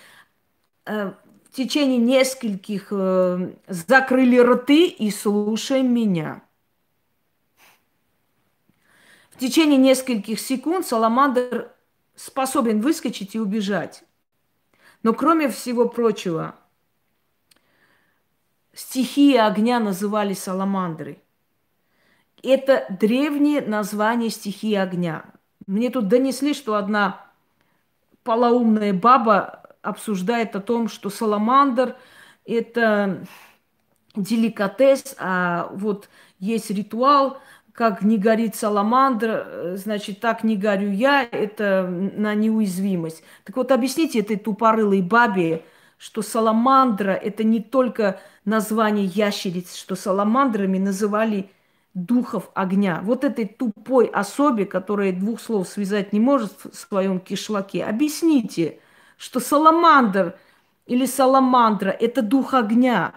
[0.85, 1.15] э,
[1.49, 6.43] в течение нескольких э, закрыли рты и слушай меня.
[9.35, 11.73] В течение нескольких секунд саламандр
[12.15, 14.05] способен выскочить и убежать.
[15.03, 16.55] Но кроме всего прочего,
[18.73, 21.21] стихии огня называли саламандры.
[22.45, 25.25] Это древнее название стихии огня.
[25.67, 27.27] Мне тут донесли, что одна
[28.23, 31.97] полоумная баба обсуждает о том, что саламандр–
[32.45, 33.27] это
[34.15, 37.39] деликатес, а вот есть ритуал–
[37.75, 43.25] как не горит саламандр, э, значит, так не горю я, это на неуязвимость.
[43.43, 45.65] Так вот, объясните этой тупорылой бабе,
[45.99, 51.51] что саламандра– это не только название ящериц, что саламандрами называли
[51.95, 53.01] духов огня.
[53.03, 58.79] Вот этой тупой особе, которая двух слов связать не может в своем кишлаке, объясните,
[59.17, 60.37] что саламандр
[60.87, 63.15] или саламандра– это дух огня.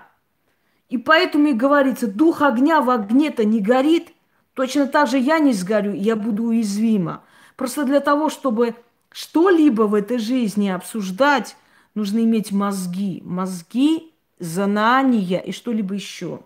[0.90, 4.14] И поэтому и говорится, дух огня в огне-то не горит–
[4.58, 7.24] Точно так же я не сгорю, я буду уязвима.
[7.56, 8.74] Просто для того, чтобы
[9.12, 11.56] что-либо в этой жизни обсуждать,
[11.94, 13.22] нужно иметь мозги.
[13.24, 16.40] Мозги, знания и что-либо еще.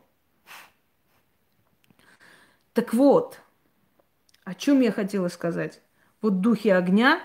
[2.73, 3.39] Так вот,
[4.43, 5.81] о чем я хотела сказать?
[6.21, 7.21] Вот духи огня,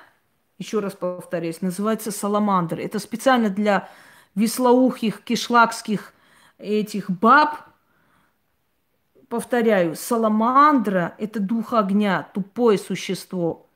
[0.57, 2.79] еще раз повторюсь, называется саламандр.
[2.79, 3.89] Это специально для
[4.37, 6.13] веслоухих, кишлакских
[6.59, 7.57] этих баб,
[9.29, 13.67] повторяю, саламандра– это дух огня, тупое существо.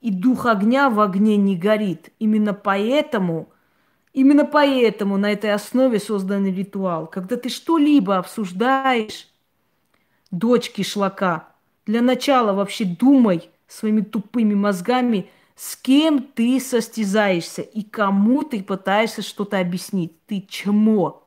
[0.00, 2.10] И дух огня в огне не горит.
[2.18, 3.48] Именно поэтому,
[4.12, 7.06] именно поэтому на этой основе создан ритуал.
[7.06, 9.28] Когда ты что-либо обсуждаешь,
[10.30, 11.48] дочки шлака,
[11.86, 19.22] для начала вообще думай своими тупыми мозгами, с кем ты состязаешься и кому ты пытаешься
[19.22, 20.24] что-то объяснить.
[20.26, 21.26] Ты чмо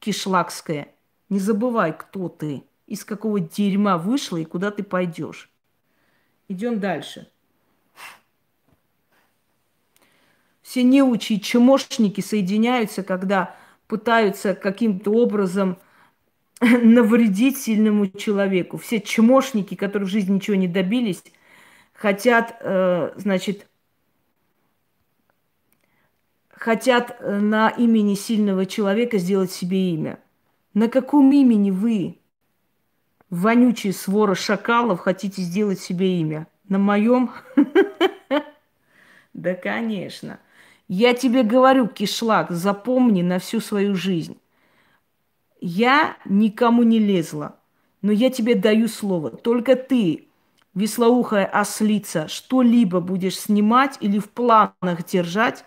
[0.00, 0.88] кишлакское.
[1.30, 5.50] Не забывай, кто ты из какого дерьма вышла и куда ты пойдешь.
[6.48, 7.28] Идем дальше.
[10.62, 13.54] Все неучи и чмошники соединяются, когда
[13.86, 15.78] пытаются каким-то образом
[16.60, 18.78] навредить сильному человеку.
[18.78, 21.22] Все чмошники, которые в жизни ничего не добились,
[21.92, 23.66] хотят, э, значит,
[26.50, 30.18] хотят э, на имени сильного человека сделать себе имя.
[30.72, 32.18] На каком имени вы
[33.34, 36.46] вонючие свора шакалов хотите сделать себе имя?
[36.68, 37.30] На моем?
[39.32, 40.38] Да, конечно.
[40.86, 44.38] Я тебе говорю, кишлак, запомни на всю свою жизнь.
[45.60, 47.56] Я никому не лезла,
[48.00, 49.30] но я тебе даю слово.
[49.30, 50.28] Только ты,
[50.72, 55.64] веслоухая ослица, что-либо будешь снимать или в планах держать,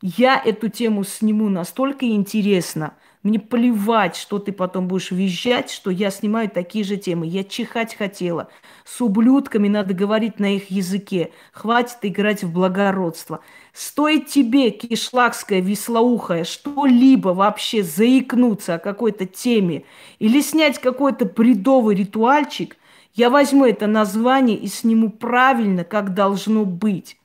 [0.00, 6.10] я эту тему сниму настолько интересно– мне плевать, что ты потом будешь визжать, что я
[6.10, 7.26] снимаю такие же темы.
[7.26, 8.48] Я чихать хотела.
[8.84, 11.32] С ублюдками надо говорить на их языке.
[11.52, 13.40] Хватит играть в благородство.
[13.72, 19.84] Стоит тебе, кишлакская веслоухая, что-либо вообще заикнуться о какой-то теме
[20.18, 22.76] или снять какой-то бредовый ритуальчик,
[23.14, 27.16] я возьму это название и сниму правильно, как должно быть.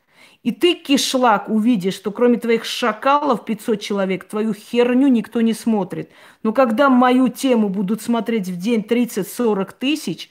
[0.41, 6.09] И ты, кишлак, увидишь, что кроме твоих шакалов 500 человек, твою херню никто не смотрит.
[6.43, 10.29] Но когда мою тему будут смотреть в день 30-40 тысяч,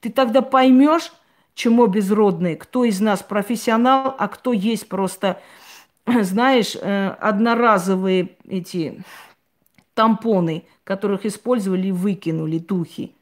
[0.00, 1.12] ты тогда поймешь,
[1.54, 5.42] чему безродные, кто из нас профессионал, а кто есть просто,
[6.06, 9.04] знаешь, э, одноразовые эти
[9.92, 13.12] тампоны, которых использовали и выкинули духи.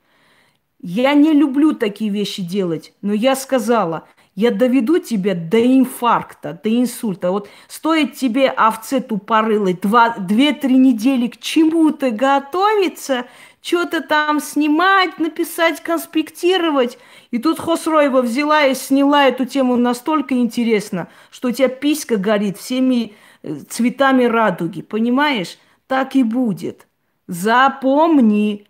[0.80, 4.04] Я не люблю такие вещи делать, но я сказала–
[4.38, 7.32] я доведу тебя до инфаркта, до инсульта.
[7.32, 9.76] Вот стоит тебе, овце тупорылой,
[10.20, 13.26] две-три недели к чему-то готовиться,
[13.60, 16.98] что-то там снимать, написать, конспектировать.
[17.32, 22.58] И тут Хосроева взяла и сняла эту тему настолько интересно, что у тебя писька горит
[22.58, 24.82] всеми э, цветами радуги.
[24.82, 25.58] Понимаешь?
[25.88, 26.86] Так и будет.
[27.26, 28.68] Запомни.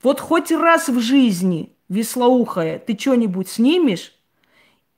[0.00, 4.12] Вот хоть раз в жизни, веслоухая, ты что-нибудь снимешь,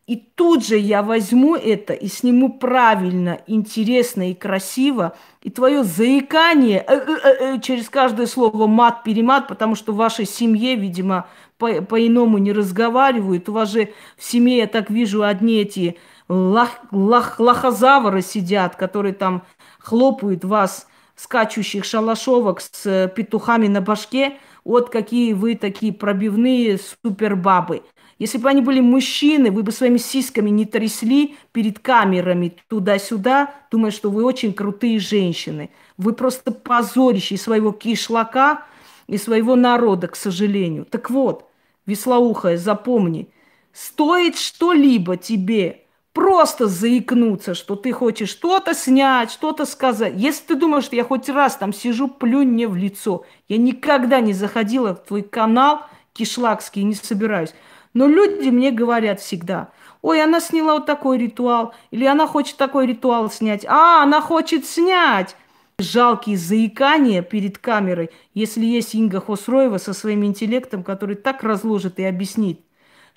[0.09, 5.15] И тут же я возьму это и сниму правильно, интересно и красиво.
[5.43, 10.77] И твое заикание э, э, э, через каждое слово мат-перемат, потому что в вашей семье,
[10.77, 11.27] видимо,
[11.59, 13.51] по- по-иному не разговаривают.
[13.51, 15.99] У вас же в семье, я так вижу, одни эти
[16.31, 19.43] лах, лах, лохозавры сидят, которые там
[19.79, 20.87] хлопают вас,
[21.17, 24.39] скачущих шалашовок с петухами на башке.
[24.69, 27.81] Вот какие вы такие пробивные супербабы.
[28.19, 33.91] Если бы они были мужчины, вы бы своими сиськами не трясли перед камерами туда-сюда, думая,
[33.91, 35.71] что вы очень крутые женщины.
[35.97, 38.67] Вы просто позорище своего кишлака
[39.07, 40.85] и своего народа, к сожалению.
[40.85, 41.49] Так вот,
[41.87, 43.31] веслоухая, запомни,
[43.73, 45.87] стоит что-либо тебе
[46.19, 50.15] просто заикнуться, что ты хочешь что-то снять, что-то сказать.
[50.17, 53.25] Если ты думаешь, что я хоть раз там сижу, плюнь мне в лицо.
[53.49, 55.83] Я никогда не заходила в твой канал
[56.15, 57.55] кишлакский, не собираюсь.
[57.95, 59.69] Но люди мне говорят всегда,
[60.03, 63.65] ой, она сняла вот такой ритуал, или она хочет такой ритуал снять.
[63.65, 65.37] А, она хочет снять.
[65.79, 72.05] Жалкие заикания перед камерой, если есть Инга Хосроева со своим интеллектом, который так разложит и
[72.05, 72.61] объяснит,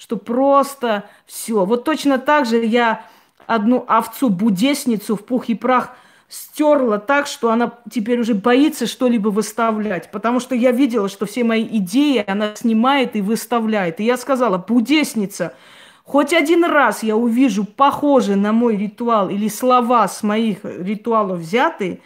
[0.01, 1.63] что просто все.
[1.63, 3.05] Вот точно так же я
[3.45, 5.91] одну овцу-будесницу в пух и прах
[6.27, 10.09] стерла так, что она теперь уже боится что-либо выставлять.
[10.09, 13.99] Потому что я видела, что все мои идеи она снимает и выставляет.
[13.99, 15.53] И я сказала, будесница,
[16.03, 21.99] хоть один раз я увижу похожий на мой ритуал или слова с моих ритуалов взятые,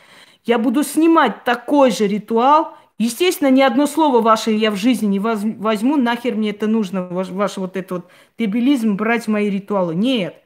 [0.44, 2.76] я буду снимать такой же ритуал.
[2.98, 7.30] Естественно, ни одно слово ваше я в жизни не возьму, нахер мне это нужно, ваш,
[7.30, 9.96] ваш вот этот вот дебилизм брать мои ритуалы.
[9.96, 10.42] Нет.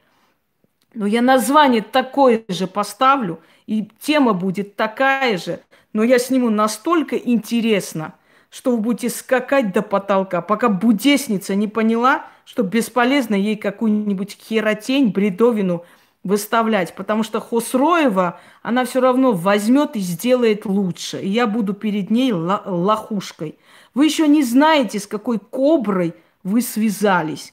[0.92, 3.40] Но я название такое же поставлю–
[3.70, 5.60] и тема будет такая же,
[5.92, 8.14] но я сниму настолько интересно,
[8.50, 15.10] что вы будете скакать до потолка, пока будесница не поняла, что бесполезно ей какую-нибудь херотень,
[15.10, 15.84] бредовину
[16.22, 22.10] выставлять, потому что Хосроева, она все равно возьмет и сделает лучше, и я буду перед
[22.10, 23.58] ней лохушкой.
[23.94, 27.52] Вы еще не знаете, с какой коброй вы связались.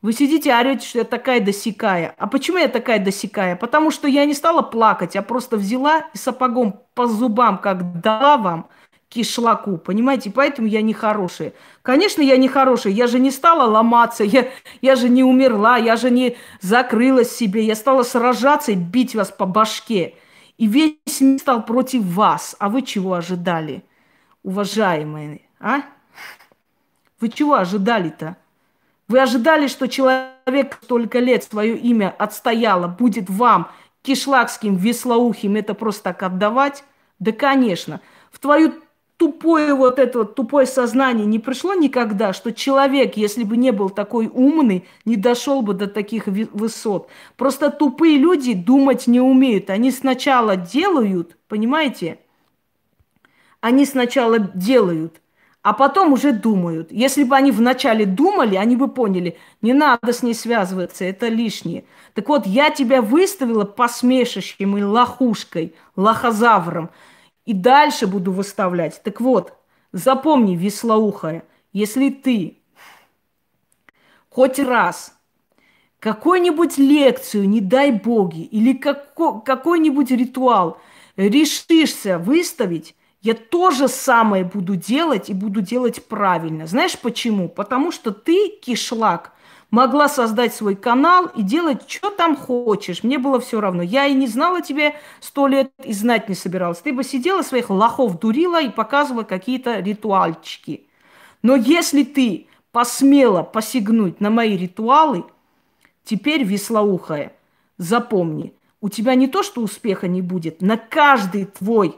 [0.00, 2.14] Вы сидите орете, что я такая досекая.
[2.18, 3.56] А почему я такая досекая?
[3.56, 8.36] Потому что я не стала плакать, а просто взяла и сапогом по зубам, как дала
[8.36, 8.68] вам
[9.08, 10.30] кишлаку, понимаете?
[10.30, 11.52] Поэтому я не хорошая.
[11.82, 12.92] Конечно, я не хорошая.
[12.92, 14.48] Я же не стала ломаться, я,
[14.82, 17.64] я же не умерла, я же не закрылась себе.
[17.64, 20.14] Я стала сражаться и бить вас по башке.
[20.58, 22.56] И весь мир стал против вас.
[22.58, 23.84] А вы чего ожидали,
[24.42, 25.82] уважаемые, а?
[27.20, 28.36] Вы чего ожидали-то?
[29.08, 33.70] Вы ожидали, что человек столько лет свое имя отстояло, будет вам,
[34.02, 36.84] кишлакским, веслоухим, это просто так отдавать?
[37.18, 38.00] Да, конечно.
[38.30, 38.74] В твою
[39.18, 43.90] тупое вот это вот тупое сознание не пришло никогда, что человек, если бы не был
[43.90, 47.08] такой умный, не дошел бы до таких высот.
[47.36, 49.68] Просто тупые люди думать не умеют.
[49.68, 52.18] Они сначала делают, понимаете?
[53.60, 55.20] Они сначала делают–
[55.62, 56.90] а потом уже думают.
[56.92, 61.84] Если бы они вначале думали, они бы поняли, не надо с ней связываться, это лишнее.
[62.14, 66.90] Так вот, я тебя выставила посмешищем и лохушкой, лохозавром,
[67.48, 69.02] и дальше буду выставлять.
[69.02, 69.54] Так вот,
[69.92, 72.58] запомни, веслоухая, если ты
[74.28, 75.14] хоть раз
[75.98, 80.78] какую-нибудь лекцию, не дай боги, или какой-нибудь ритуал
[81.16, 86.66] решишься выставить, я то же самое буду делать и буду делать правильно.
[86.66, 87.48] Знаешь почему?
[87.48, 89.32] Потому что ты, кишлак,
[89.70, 93.02] могла создать свой канал и делать, что там хочешь.
[93.02, 93.82] Мне было все равно.
[93.82, 96.78] Я и не знала тебе сто лет и знать не собиралась.
[96.78, 100.86] Ты бы сидела, своих лохов дурила и показывала какие-то ритуальчики.
[101.42, 105.24] Но если ты посмела посягнуть на мои ритуалы,
[106.04, 107.32] теперь веслоухая,
[107.76, 111.96] запомни, у тебя не то, что успеха не будет, на каждый твой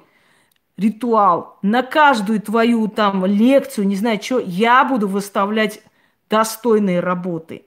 [0.76, 5.82] ритуал, на каждую твою там лекцию, не знаю, что, я буду выставлять
[6.30, 7.64] достойные работы.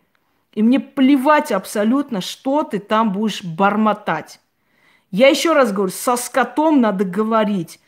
[0.54, 4.40] И мне плевать абсолютно, что ты там будешь бормотать.
[5.12, 7.80] Я еще раз говорю, со скотом надо говорить,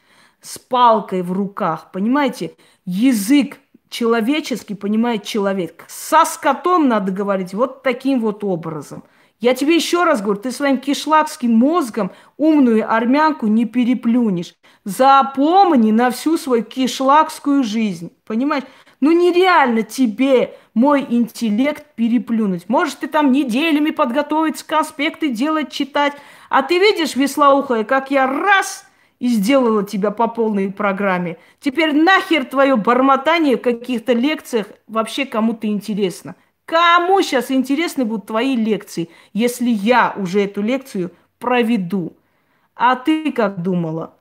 [0.41, 2.55] с палкой в руках, понимаете?
[2.86, 3.57] Язык
[3.89, 5.86] человеческий понимает человек.
[5.88, 9.03] Со скотом надо говорить вот таким вот образом–
[9.39, 14.55] я тебе еще раз говорю, ты своим кишлакским мозгом умную армянку не переплюнешь.
[14.86, 18.11] Запомни на всю свою кишлакскую жизнь.
[18.26, 18.63] Понимаешь?
[19.01, 22.69] Ну нереально тебе мой интеллект переплюнуть.
[22.69, 26.13] Можешь ты там неделями подготовить конспекты, делать, читать.
[26.49, 28.85] А ты видишь, веслоухая, как я раз
[29.19, 31.37] и сделала тебя по полной программе.
[31.59, 36.35] Теперь нахер твое бормотание в каких-то лекциях вообще кому-то интересно.
[36.65, 42.13] Кому сейчас интересны будут твои лекции, если я уже эту лекцию проведу?
[42.75, 44.15] А ты как думала?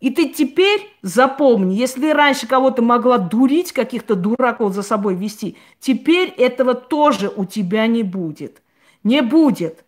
[0.00, 6.28] И ты теперь запомни, если раньше кого-то могла дурить, каких-то дураков за собой вести, теперь
[6.28, 8.62] этого тоже у тебя не будет.
[9.02, 9.84] Не будет.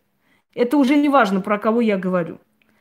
[0.54, 2.38] Это уже не важно, про кого я говорю.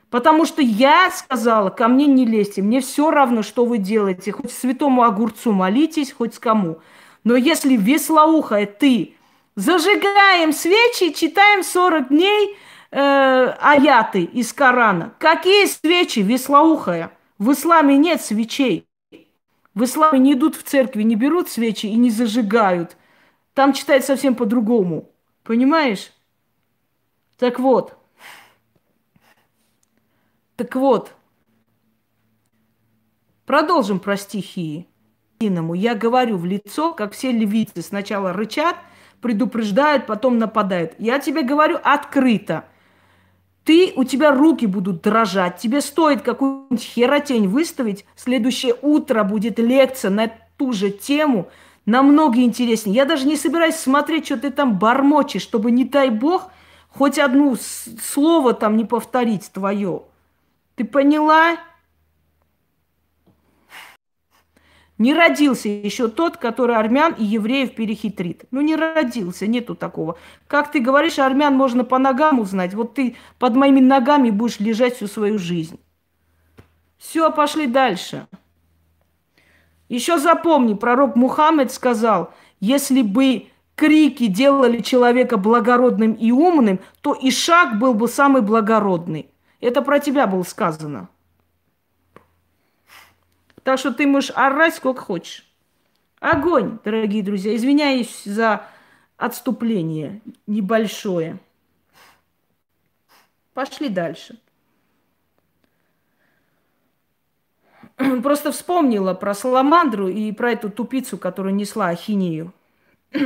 [0.09, 4.31] Потому что я сказала, ко мне не лезьте, мне все равно, что вы делаете.
[4.31, 6.79] Хоть святому огурцу молитесь, хоть с кому.
[7.23, 9.13] Но если веслоухая ты,
[9.55, 12.57] зажигаем свечи, читаем 40 дней
[12.89, 15.13] э, аяты из Корана.
[15.19, 17.11] Какие свечи, веслоухая?
[17.39, 18.85] В исламе нет свечей.
[19.73, 22.97] В исламе не идут в церкви, не берут свечи и не зажигают.
[23.53, 25.09] Там читают совсем по-другому.
[25.43, 26.11] Понимаешь?
[27.37, 27.97] Так вот.
[30.57, 31.13] Так вот.
[33.45, 34.85] Продолжим про стихии.
[35.39, 38.75] Я говорю в лицо, как все левицы сначала рычат,
[39.21, 40.93] предупреждают, потом нападают.
[40.99, 42.65] Я тебе говорю открыто–
[43.69, 50.09] ты, у тебя руки будут дрожать, тебе стоит какую-нибудь херотень выставить, следующее утро будет лекция
[50.09, 51.49] на ту же тему,
[51.85, 52.95] намного интереснее.
[52.95, 56.49] Я даже не собираюсь смотреть, что ты там бормочешь, чтобы, не дай бог,
[56.89, 57.55] хоть одно
[58.11, 60.01] слово там не повторить твое.
[60.73, 61.57] Ты поняла?
[64.99, 68.43] Не родился еще тот, который армян и евреев перехитрит.
[68.51, 70.17] Ну, не родился, нету такого.
[70.45, 72.73] Как ты говоришь, армян можно по ногам узнать.
[72.73, 75.79] Вот ты под моими ногами будешь лежать всю свою жизнь.
[76.97, 78.27] Все, пошли дальше.
[79.87, 87.31] Еще запомни, пророк Мухаммед сказал, если бы крики делали человека благородным и умным, то и
[87.31, 89.31] шаг был бы самый благородный.
[89.61, 91.07] Это про тебя было сказано.
[93.63, 95.45] Так что ты можешь орать сколько хочешь.
[96.19, 97.55] Огонь, дорогие друзья.
[97.55, 98.67] Извиняюсь за
[99.17, 101.39] отступление небольшое.
[103.53, 104.37] Пошли дальше.
[108.23, 112.53] Просто вспомнила про Саламандру и про эту тупицу, которая несла ахинею.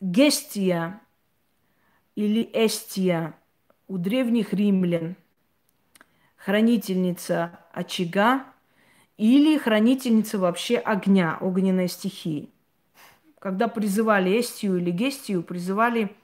[0.00, 1.00] Гестия
[2.14, 3.34] или Эстия
[3.88, 5.16] у древних римлян–
[6.44, 8.44] хранительница очага
[9.16, 12.48] или хранительница вообще огня, огненной стихии.
[13.38, 16.14] Когда призывали Эстию или Гестию, призывали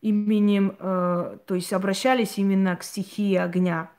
[0.00, 3.90] именем, э, то есть обращались именно к стихии огня,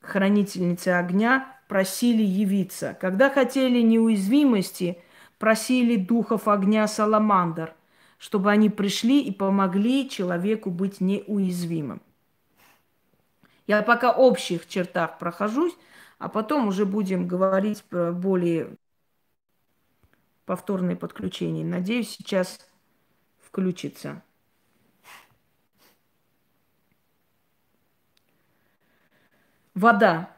[0.00, 2.96] к хранительнице огня, просили явиться.
[3.00, 4.98] Когда хотели неуязвимости,
[5.38, 7.74] просили духов огня Саламандр,
[8.18, 12.00] чтобы они пришли и помогли человеку быть неуязвимым.
[13.68, 15.76] Я пока общих чертах прохожусь,
[16.18, 18.76] а потом уже будем говорить про более
[20.46, 21.64] повторные подключения.
[21.66, 22.66] Надеюсь, сейчас
[23.38, 24.22] включится.
[29.74, 30.34] Вода.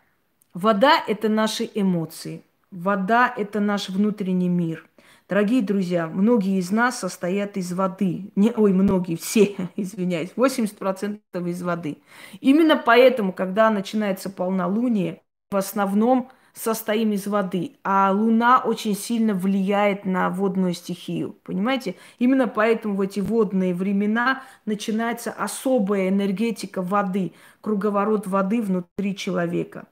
[0.52, 2.44] Вода– это наши эмоции.
[2.72, 4.89] Вода– это наш внутренний мир.
[5.30, 8.32] Дорогие друзья, многие из нас состоят из воды.
[8.34, 11.98] Не, ой, многие, все, извиняюсь, 80% из воды.
[12.40, 15.22] Именно поэтому, когда начинается полнолуние,
[15.52, 21.36] в основном состоим из воды, а Луна очень сильно влияет на водную стихию.
[21.44, 21.94] Понимаете?
[22.18, 29.86] Именно поэтому в эти водные времена начинается особая энергетика воды, круговорот воды внутри человека.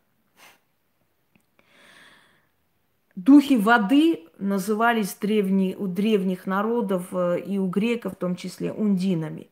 [3.18, 9.50] Духи воды назывались древние, у древних народов э, и у греков в том числе ундинами,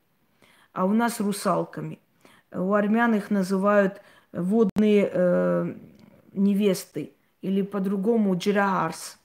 [0.73, 1.99] а у нас русалками.
[2.53, 4.01] У армян их называют
[4.31, 5.75] водные э,
[6.33, 7.13] невесты
[7.43, 9.19] или по-другому джирагарс.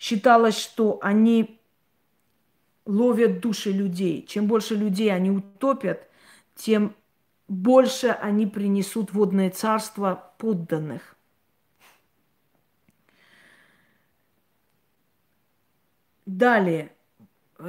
[0.00, 1.60] Считалось, что они
[2.84, 4.26] ловят души людей.
[4.26, 6.08] Чем больше людей они утопят,
[6.56, 6.96] тем
[7.46, 11.14] больше они принесут водное царство подданных.
[16.30, 16.92] Далее.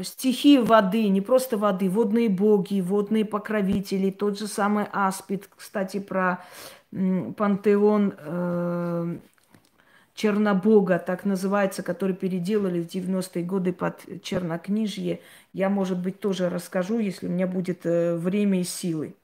[0.04, 6.46] Стихи воды, не просто воды, водные боги, водные покровители, тот же самый Аспид, кстати, про
[6.92, 9.18] пантеон э,
[10.14, 15.22] Чернобога, так называется, который переделали в 90-е годы под Чернокнижье.
[15.54, 19.16] Я, может быть, тоже расскажу, если у меня будет э, время и силы.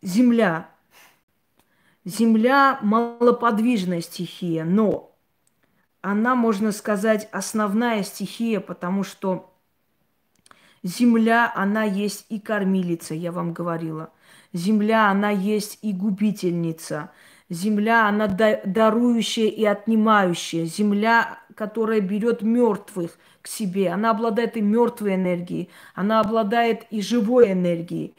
[0.00, 0.70] Земля.
[2.04, 5.13] Земля– малоподвижная стихия, но
[6.04, 9.50] она, можно сказать, основная стихия, потому что
[10.82, 14.12] земля, она есть и кормилица, я вам говорила.
[14.52, 17.10] Земля, она есть и губительница.
[17.48, 20.66] Земля, она дарующая и отнимающая.
[20.66, 23.88] Земля, которая берет мертвых к себе.
[23.88, 28.14] Она обладает и мертвой энергией, она обладает и живой энергией.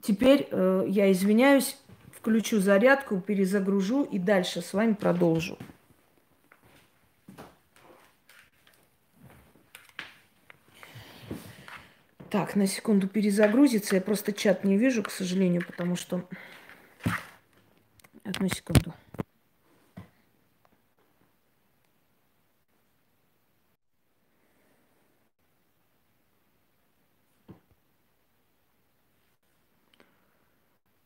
[0.00, 1.76] Теперь э, я извиняюсь,
[2.16, 5.58] включу зарядку, перезагружу и дальше с вами продолжу.
[12.34, 13.94] Так, на секунду перезагрузится.
[13.94, 16.28] Я просто чат не вижу, к сожалению, потому что...
[18.24, 18.92] Одну секунду.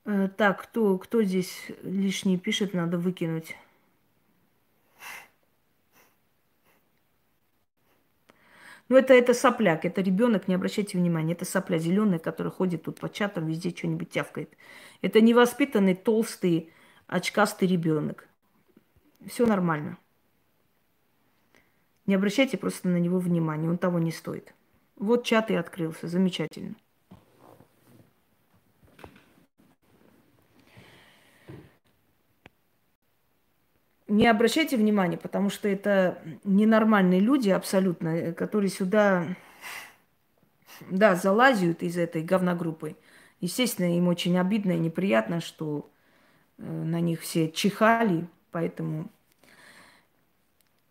[0.07, 3.55] Э, так, кто, кто здесь лишний пишет, надо выкинуть.
[8.89, 11.35] Ну, это, это сопляк, это ребенок, не обращайте внимания.
[11.35, 14.57] Это сопля зеленая, которая ходит тут по чатам, везде что-нибудь тявкает.
[15.03, 16.73] Это невоспитанный, толстый,
[17.07, 18.27] очкастый ребенок.
[19.27, 19.99] Все нормально.
[22.07, 24.55] Не обращайте просто на него внимания, он того не стоит.
[24.97, 26.75] Вот чат и открылся, замечательно.
[34.09, 39.37] Не обращайте внимания, потому что это ненормальные люди абсолютно, э, которые сюда,
[40.91, 42.97] да, залазят из этой говногруппы.
[43.41, 45.91] Естественно, им очень обидно и неприятно, что
[46.57, 49.11] э, на них все чихали, поэтому...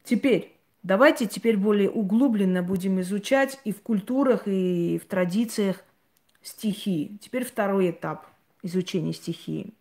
[0.03, 5.83] Теперь, давайте теперь более углубленно будем изучать и в культурах, и в традициях
[6.41, 7.17] стихии.
[7.19, 8.27] Теперь второй этап
[8.63, 9.73] изучения стихии.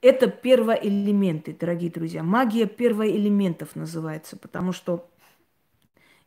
[0.00, 2.22] Это первоэлементы, дорогие друзья.
[2.22, 5.10] Магия первоэлементов называется, потому что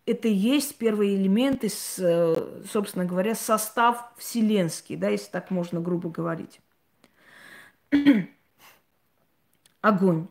[0.05, 6.59] это и есть первые элементы, собственно говоря, состав вселенский, да, если так можно грубо говорить.
[9.81, 10.27] Огонь.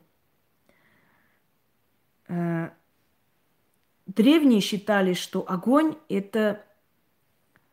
[2.28, 2.70] Э,
[4.07, 6.62] древние считали, что огонь– это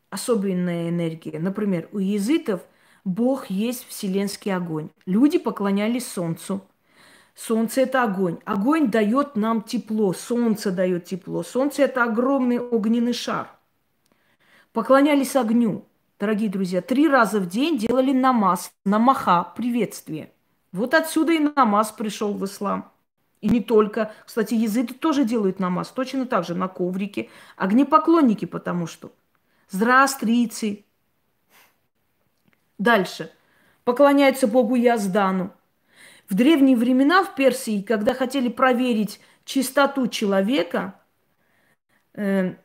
[0.09, 1.39] особенная энергия.
[1.39, 2.61] Например, у языков–
[3.07, 4.89] Бог есть вселенский огонь.
[5.05, 6.59] Люди поклонялись Солнцу.
[7.35, 8.39] Солнце– это огонь.
[8.43, 11.41] Огонь дает нам тепло, солнце дает тепло.
[11.41, 13.49] Солнце– это огромный огненный шар.
[14.73, 15.85] Поклонялись огню.
[16.19, 20.33] Дорогие друзья, три раза в день делали намаз, намаха, приветствие.
[20.73, 22.91] Вот отсюда и намаз пришел в ислам.
[23.39, 24.11] И не только.
[24.25, 27.29] Кстати, языки тоже делают намаз, точно так же на коврике.
[27.55, 29.13] Огнепоклонники, потому что.
[29.69, 30.83] Зороастрийцы,
[32.77, 33.31] Дальше.
[33.83, 35.51] Поклоняются богу Яздану.
[36.29, 40.99] В древние времена в Персии, когда хотели проверить чистоту человека,
[42.13, 42.55] э,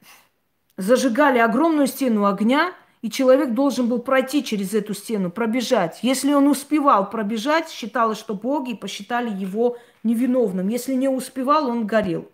[0.76, 6.00] зажигали огромную стену огня, и человек должен был пройти через эту стену, пробежать.
[6.02, 10.68] Если он успевал пробежать, считалось, что боги посчитали его невиновным.
[10.68, 12.30] Если не успевал, он горел.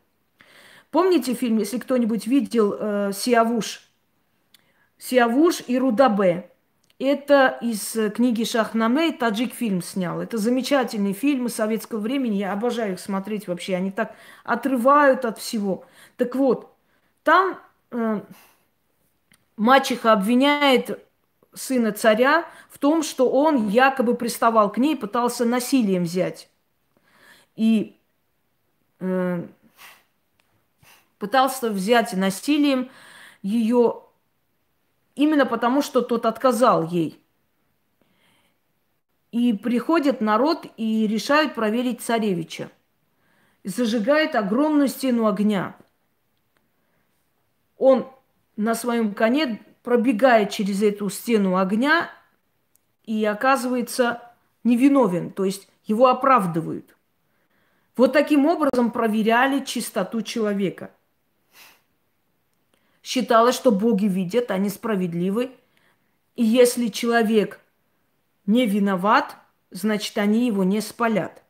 [0.91, 3.83] Помните фильм, если кто-нибудь видел э, Сиавуш?
[4.99, 6.51] Сиавуш и Рудабе.
[6.99, 10.21] Это из э, книги Шахнаме Таджик фильм снял.
[10.21, 12.37] Это замечательные фильмы советского времени.
[12.37, 13.77] Я обожаю их смотреть вообще.
[13.77, 15.85] Они так отрывают от всего.
[16.17, 16.75] Так вот,
[17.23, 17.61] там
[17.93, 18.21] э,
[19.57, 21.05] мачеха обвиняет
[21.55, 26.51] сына царя в том, что он якобы приставал к ней, пытался насилием взять.
[27.55, 27.97] И
[28.99, 29.47] э,
[31.21, 32.91] пытался взять насилием
[33.43, 34.03] ее
[35.19, 37.21] именно потому, что тот отказал ей.
[39.33, 42.71] И приходит народ и решают проверить царевича.
[43.65, 45.77] Зажигает огромную стену огня.
[47.77, 48.09] Он
[48.57, 52.09] на своем коне пробегает через эту стену огня
[53.05, 54.23] и оказывается
[54.63, 56.97] невиновен, то есть его оправдывают.
[57.97, 60.93] Вот таким образом проверяли чистоту человека–
[63.03, 65.53] считалось, что боги видят, они справедливы.
[66.37, 67.61] И если человек
[68.47, 69.37] не виноват,
[69.71, 71.43] значит, они его не спалят.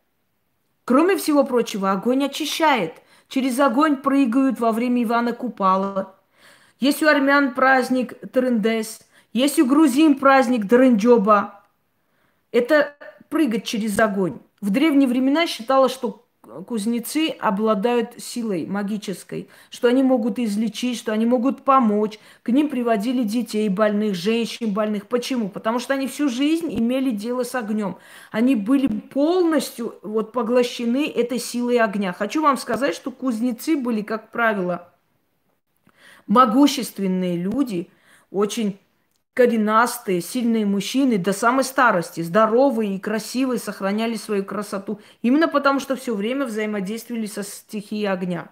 [0.85, 2.95] Кроме всего прочего, огонь очищает.
[3.29, 6.17] Через огонь прыгают во время Ивана Купала.
[6.81, 9.01] Есть у армян праздник Трендес,
[9.33, 11.63] есть у грузин праздник Дренджоба.
[12.53, 12.97] Это
[13.29, 14.39] прыгать через огонь.
[14.61, 16.27] В древние времена считалось, что
[16.67, 22.19] кузнецы обладают силой магической, что они могут излечить, что они могут помочь.
[22.43, 25.07] К ним приводили детей больных, женщин больных.
[25.09, 25.49] Почему?
[25.49, 27.97] Потому что они всю жизнь имели дело с огнем.
[28.31, 32.13] Они были полностью вот поглощены этой силой огня.
[32.13, 34.93] Хочу вам сказать, что кузнецы были, как правило,
[36.27, 37.89] могущественные люди,
[38.31, 38.79] очень
[39.35, 45.01] коренастые, сильные мужчины до самой старости, здоровые и красивые, сохраняли свою красоту.
[45.23, 48.51] Именно потому, что все время взаимодействовали со стихией огня.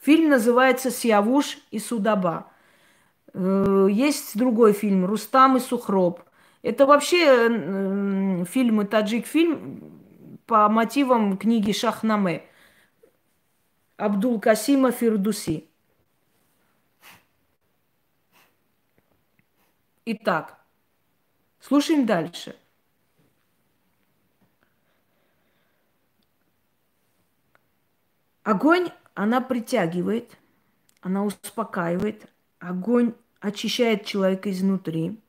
[0.00, 2.46] Фильм называется «Сиавуш и Судаба».
[3.32, 6.20] Э, есть другой фильм «Рустам и Сухроб».
[6.62, 9.98] Это вообще фильмы таджик-фильм
[10.46, 12.42] по мотивам книги Шахнаме
[13.96, 15.67] Абдул Касима Фирдуси.
[20.10, 20.58] Итак,
[21.60, 22.56] слушаем дальше.
[28.42, 30.38] Огонь, она притягивает,
[31.02, 32.26] она успокаивает.
[32.58, 35.20] Огонь очищает человека изнутри.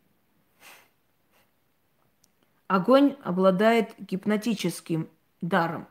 [2.68, 5.10] Огонь обладает гипнотическим
[5.42, 5.90] даром.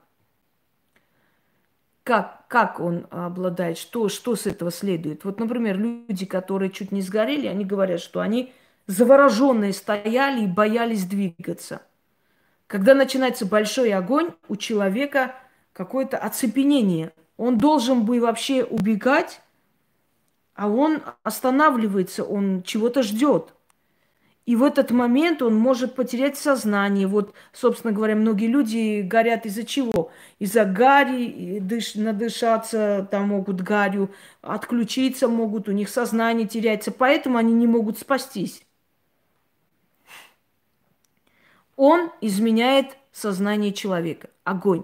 [2.04, 5.26] Как, как он обладает, что, что с этого следует?
[5.26, 8.54] Вот, например, люди, которые чуть не сгорели, они говорят, что они
[8.88, 11.82] завороженные стояли и боялись двигаться.
[12.66, 15.36] Когда начинается большой огонь, у человека
[15.72, 17.12] какое-то оцепенение.
[17.36, 19.40] Он должен бы вообще убегать,
[20.54, 23.54] а он останавливается, он чего-то ждет.
[24.44, 27.06] И в этот момент он может потерять сознание.
[27.06, 30.10] Вот, собственно говоря, многие люди горят из-за чего?
[30.38, 34.10] Из-за гари, дыш, надышаться там могут гарью,
[34.40, 38.62] отключиться могут, у них сознание теряется, поэтому они не могут спастись.
[41.78, 44.30] Он изменяет сознание человека.
[44.42, 44.82] Огонь.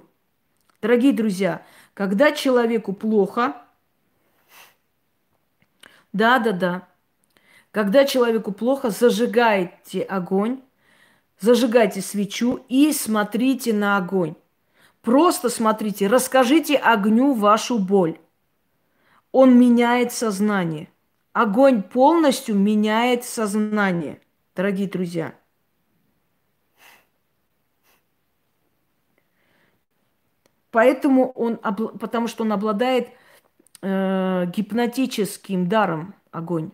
[0.80, 3.56] Дорогие друзья, когда человеку плохо,
[6.12, 6.88] да, да, да,
[7.72, 10.62] когда человеку плохо, зажигайте огонь,
[11.40, 14.36] зажигайте свечу и смотрите на огонь.
[15.02, 18.20] Просто смотрите, расскажите огню вашу боль.
[19.32, 20.88] Он меняет сознание.
[21.32, 24.20] Огонь полностью меняет сознание,
[24.54, 25.34] дорогие друзья.
[30.74, 33.10] Поэтому он, потому что он обладает
[33.80, 36.72] э, гипнотическим даром огонь.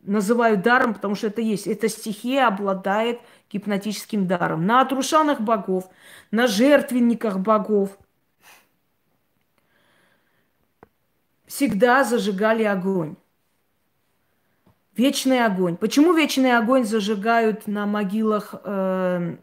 [0.00, 1.66] Называю даром, потому что это есть.
[1.66, 3.20] Эта стихия обладает
[3.50, 4.66] гипнотическим даром.
[4.66, 5.88] На отрушанных богов,
[6.30, 7.96] на жертвенниках богов
[11.46, 13.16] всегда зажигали огонь.
[14.94, 15.78] Вечный огонь.
[15.78, 19.38] Почему вечный огонь зажигают на могилах э,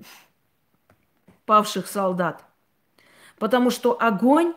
[1.47, 2.45] павших солдат?
[3.45, 4.55] Потому что огонь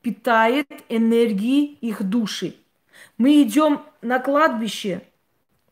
[0.00, 2.56] питает энергией их души.
[3.18, 5.02] Мы идем на кладбище,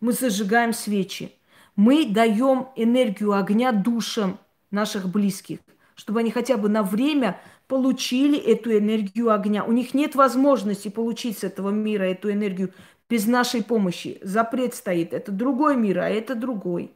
[0.00, 1.32] мы зажигаем свечи.
[1.74, 4.38] Мы даем энергию огня душам
[4.70, 5.60] наших близких,
[5.94, 9.64] чтобы они хотя бы на время получили эту энергию огня.
[9.64, 12.74] У них нет возможности получить с этого мира эту энергию
[13.08, 14.18] без нашей помощи.
[14.20, 15.14] Запрет стоит.
[15.14, 16.92] Это другой мир, а это другой.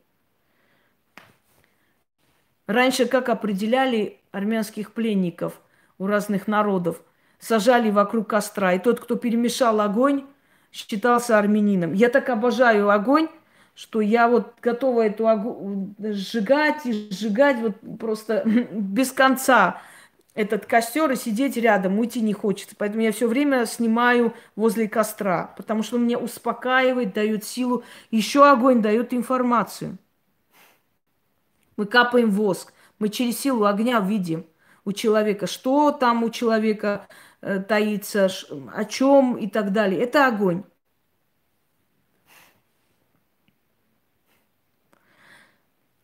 [2.67, 5.61] Раньше как определяли армянских пленников
[5.99, 7.03] у разных народов?
[7.39, 10.24] Сажали вокруг костра, и тот, кто перемешал огонь,
[10.72, 11.93] считался армянином.
[11.93, 13.28] Я так обожаю огонь,
[13.74, 19.80] что я вот готова эту огонь сжигать и сжигать вот просто без конца
[20.35, 22.74] этот костер и сидеть рядом, уйти не хочется.
[22.76, 27.85] Поэтому я все время снимаю возле костра, потому что он меня успокаивает, дает силу.
[28.11, 29.97] Еще огонь дает информацию.
[31.76, 32.72] Мы капаем воск.
[33.05, 34.47] Мы через силу огня видим
[34.87, 37.07] у человека, что там у человека
[37.43, 38.31] э, таится,
[38.75, 40.01] о чем и так далее.
[40.01, 40.65] Это огонь.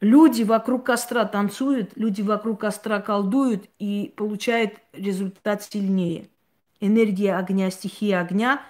[0.03, 6.29] Люди вокруг костра танцуют, люди вокруг костра колдуют и получают результат сильнее.
[6.81, 8.63] Энергия огня, стихия огня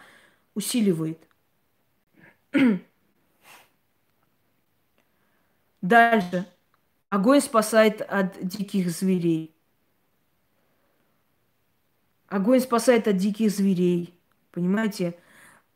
[0.55, 1.19] усиливает.
[5.83, 6.47] Дальше.
[7.11, 9.53] Огонь спасает от диких зверей.
[12.29, 14.15] Огонь спасает от диких зверей.
[14.53, 15.17] Понимаете?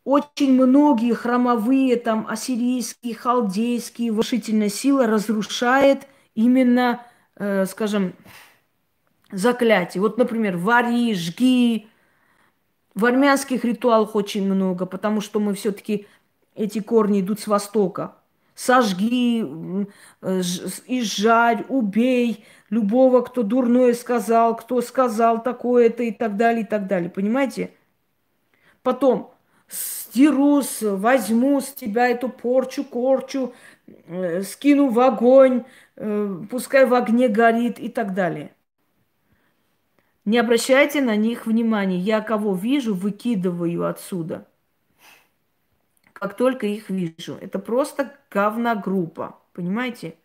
[0.04, 6.06] Очень многие хромовые, там, ассирийские, халдейские, вошительная сила разрушает
[6.36, 7.04] именно,
[7.34, 8.14] э, скажем,
[9.32, 10.02] заклятие.
[10.02, 11.88] Вот, например, вари, жги.
[12.94, 16.06] В армянских ритуалах очень много, потому что мы все-таки
[16.54, 18.14] эти корни идут с востока
[18.54, 19.44] сожги,
[20.22, 20.40] э,
[20.86, 27.10] изжарь, убей любого, кто дурное сказал, кто сказал такое-то и так далее, и так далее.
[27.10, 27.70] Понимаете?
[28.82, 29.32] Потом
[29.68, 33.52] стиру, возьму с тебя эту порчу, корчу,
[33.86, 35.64] э, скину в огонь,
[35.96, 38.54] э, пускай в огне горит и так далее.
[40.24, 41.98] Не обращайте на них внимания.
[41.98, 44.46] Я кого вижу, выкидываю отсюда.
[46.14, 47.36] Как только их вижу.
[47.40, 50.16] Это просто говногруппа, понимаете?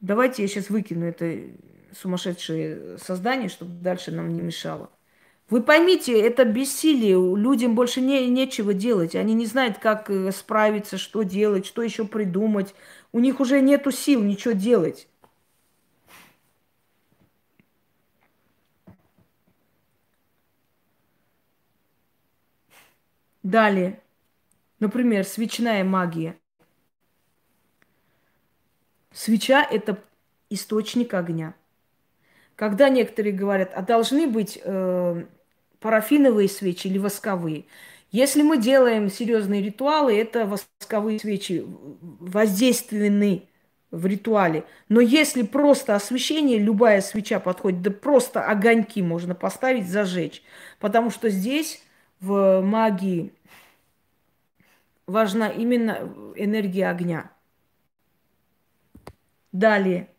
[0.00, 1.40] Давайте я сейчас выкину это
[1.92, 4.90] сумасшедшее создание, чтобы дальше нам не мешало.
[5.48, 7.14] Вы поймите, это бессилие.
[7.36, 9.14] Людям больше не, нечего делать.
[9.14, 12.74] Они не знают, как э, справиться, что делать, что еще придумать.
[13.12, 15.06] У них уже нету сил ничего делать.
[23.46, 24.00] Далее.
[24.80, 26.34] Например, свечная магия.
[29.12, 30.02] Свеча– это
[30.50, 31.54] источник огня.
[32.56, 35.24] Когда некоторые говорят, а должны быть э,
[35.78, 37.66] парафиновые свечи или восковые.
[38.10, 41.64] Если мы делаем серьезные ритуалы, это восковые свечи
[42.00, 43.44] воздейственны
[43.92, 44.64] в ритуале.
[44.88, 50.42] Но если просто освещение, любая свеча подходит, да просто огоньки можно поставить, зажечь.
[50.80, 51.84] Потому что здесь
[52.20, 53.32] в магии
[55.06, 57.30] важна именно энергия огня.
[59.52, 60.10] Далее.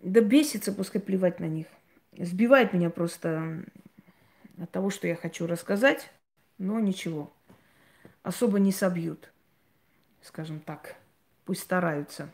[0.00, 1.66] Да бесится, пускай плевать на них.
[2.16, 3.64] Сбивает меня просто
[4.58, 6.10] от того, что я хочу рассказать,
[6.56, 7.32] но ничего.
[8.22, 9.30] Особо не собьют,
[10.22, 10.96] скажем так.
[11.44, 12.32] Пусть стараются.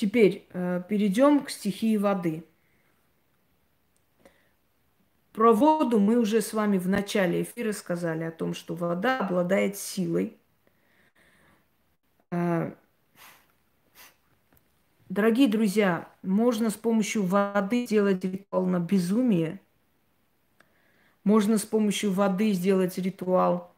[0.00, 2.42] Теперь э, перейдем к стихии воды.
[5.32, 9.76] Про воду мы уже с вами в начале эфира сказали о том, что вода обладает
[9.76, 10.38] силой.
[12.30, 12.72] Э,
[15.10, 19.60] дорогие друзья, можно с помощью воды сделать ритуал на безумие.
[21.24, 23.70] Можно с помощью воды сделать ритуал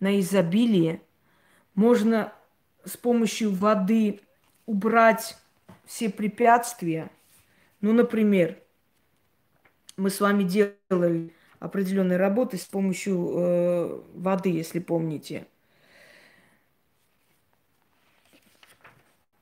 [0.00, 1.02] на изобилие.
[1.74, 2.32] Можно
[2.86, 4.22] с помощью воды
[4.64, 5.36] убрать
[5.84, 7.10] все препятствия.
[7.80, 8.58] Ну, например,
[9.96, 15.46] мы с вами делали определенные работы с помощью э, воды, если помните.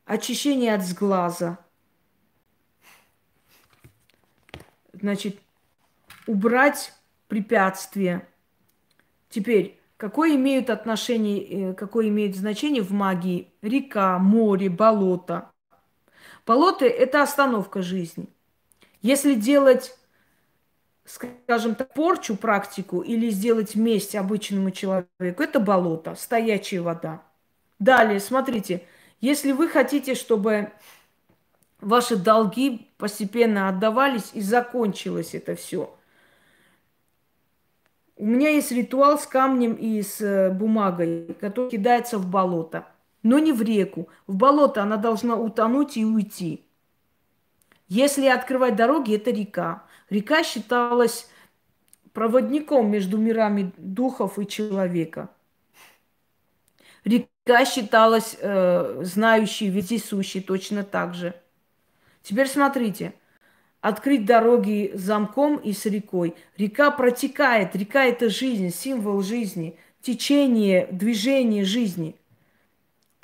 [0.05, 1.59] Очищение от сглаза.
[4.93, 5.41] Значит,
[6.27, 6.93] убрать
[7.29, 8.29] препятствия.
[9.29, 15.54] Теперь, какое имеют отношение, э, какое имеет значение в магии река, море, болото?
[16.47, 18.29] Болото– это остановка жизни.
[19.01, 19.97] Если делать,
[21.05, 27.23] скажем так, порчу, практику или сделать месть обычному человеку, это болото, стоячая вода.
[27.79, 28.83] Далее, смотрите,
[29.21, 30.71] если вы хотите, чтобы
[31.81, 35.95] ваши долги постепенно отдавались и закончилось это все.
[38.17, 42.87] У меня есть ритуал с камнем и с э, бумагой, который кидается в болото
[43.25, 44.09] но не в реку.
[44.29, 46.65] В болото она должна утонуть и уйти.
[47.89, 49.83] Если открывать дороги, это река.
[50.11, 51.29] Река считалась
[52.13, 55.31] проводником между мирами духов и человека.
[57.05, 61.35] Река считалась э, знающей, вездесущей точно так же.
[62.23, 63.15] Теперь смотрите.
[63.81, 66.35] Открыть дороги замком и с рекой.
[66.57, 67.77] Река протекает.
[67.77, 72.17] Река– это жизнь, символ жизни, течение, движение жизни–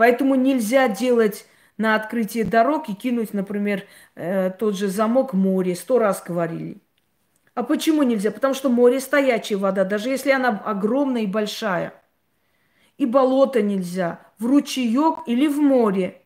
[0.01, 1.45] Поэтому нельзя делать
[1.77, 3.85] на открытие дорог и кинуть, например,
[4.15, 5.77] э, тот же замок море.
[5.77, 6.79] Сто раз говорили.
[7.55, 8.31] А почему нельзя?
[8.31, 11.93] Потому что море стоячая вода, даже если она огромная и большая.
[12.97, 14.21] И болото нельзя.
[14.39, 16.23] В ручеек или в море.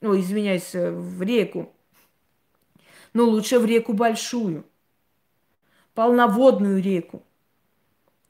[0.00, 1.74] Ой, извиняюсь, э, в реку.
[3.12, 4.64] Но лучше в реку большую.
[5.92, 7.22] Полноводную реку,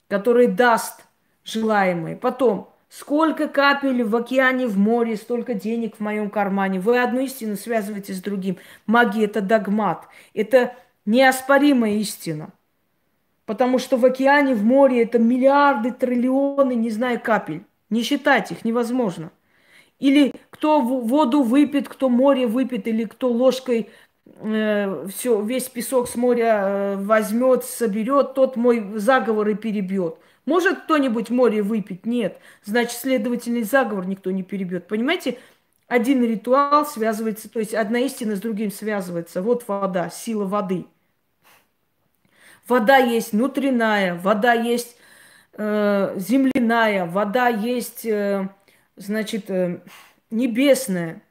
[0.08, 1.04] которая даст
[1.44, 2.16] желаемое.
[2.16, 6.78] Потом Сколько капель в океане, в море, столько денег в моем кармане.
[6.78, 8.58] Вы одну истину связываете с другим.
[8.86, 10.06] Магия– это догмат.
[10.32, 12.50] Это неоспоримая истина.
[13.46, 17.64] Потому что в океане, в море это миллиарды, триллионы, не знаю, капель.
[17.90, 19.32] Не считать их невозможно.
[19.98, 23.90] Или кто воду выпьет, кто море выпьет, или кто ложкой
[24.24, 30.16] э, все, весь песок с моря э, возьмет, соберет, тот мой заговор и перебьет.
[30.46, 32.04] Может кто-нибудь море выпить?
[32.04, 32.38] Нет.
[32.64, 34.86] Значит, следовательный заговор никто не перебьет.
[34.86, 35.38] Понимаете,
[35.86, 39.40] один ритуал связывается, то есть одна истина с другим связывается.
[39.40, 40.86] Вот вода, сила воды.
[42.68, 44.96] Вода есть внутренняя, вода есть
[45.54, 48.48] э, земляная, вода есть, э,
[48.96, 49.80] значит, э,
[50.30, 51.22] небесная,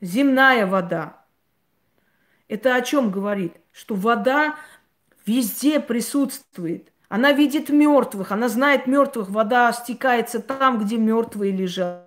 [0.00, 1.24] земная вода.
[2.48, 3.54] Это о чем говорит?
[3.72, 4.56] Что вода
[5.26, 9.30] везде присутствует– Она видит мертвых, она знает мертвых.
[9.30, 12.04] Вода стекается там, где мертвые лежат.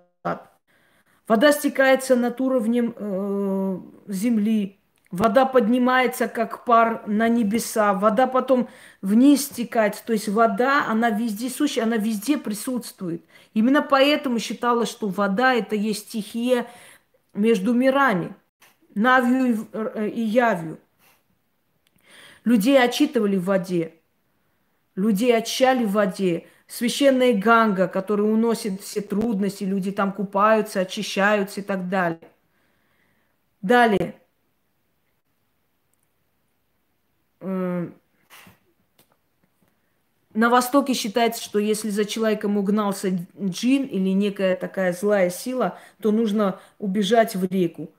[1.26, 3.78] Вода стекается над уровнем э,
[4.08, 4.78] земли.
[5.10, 7.94] Вода поднимается, как пар на небеса.
[7.94, 8.68] Вода потом
[9.02, 10.02] вниз стекает.
[10.06, 13.24] То есть вода, она везде сущая, она везде присутствует.
[13.54, 16.66] Именно поэтому считалось, что вода– это есть стихия
[17.34, 18.34] между мирами.
[18.94, 20.78] Навью и явью.
[22.44, 24.01] Людей отчитывали в воде.
[24.94, 26.46] Людей очищали в воде.
[26.66, 32.20] Священная Ганга, которая уносит все трудности, люди там купаются, очищаются и так далее.
[33.60, 34.14] Далее.
[40.34, 46.10] На Востоке считается, что если за человеком угнался джин или некая такая злая сила, то
[46.10, 47.90] нужно убежать в реку.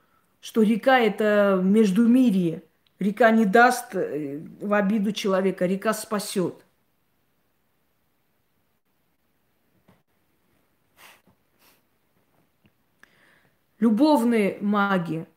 [0.41, 2.63] Что река– это междумирие.
[2.99, 6.62] Река не даст э, в обиду человека, река спасет.
[13.84, 15.27] Любовные маги,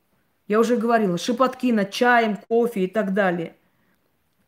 [0.47, 3.57] я уже говорила, шепотки над чаем, кофе и так далее.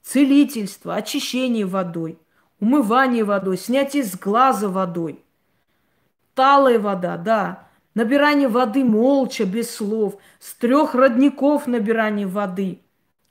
[0.03, 2.17] Целительство, очищение водой,
[2.61, 5.19] умывание водой, снятие с глаза водой.
[6.35, 7.69] Талая вода, да.
[7.95, 10.19] Набирание воды молча, без слов.
[10.39, 12.79] С трех родников набирание воды.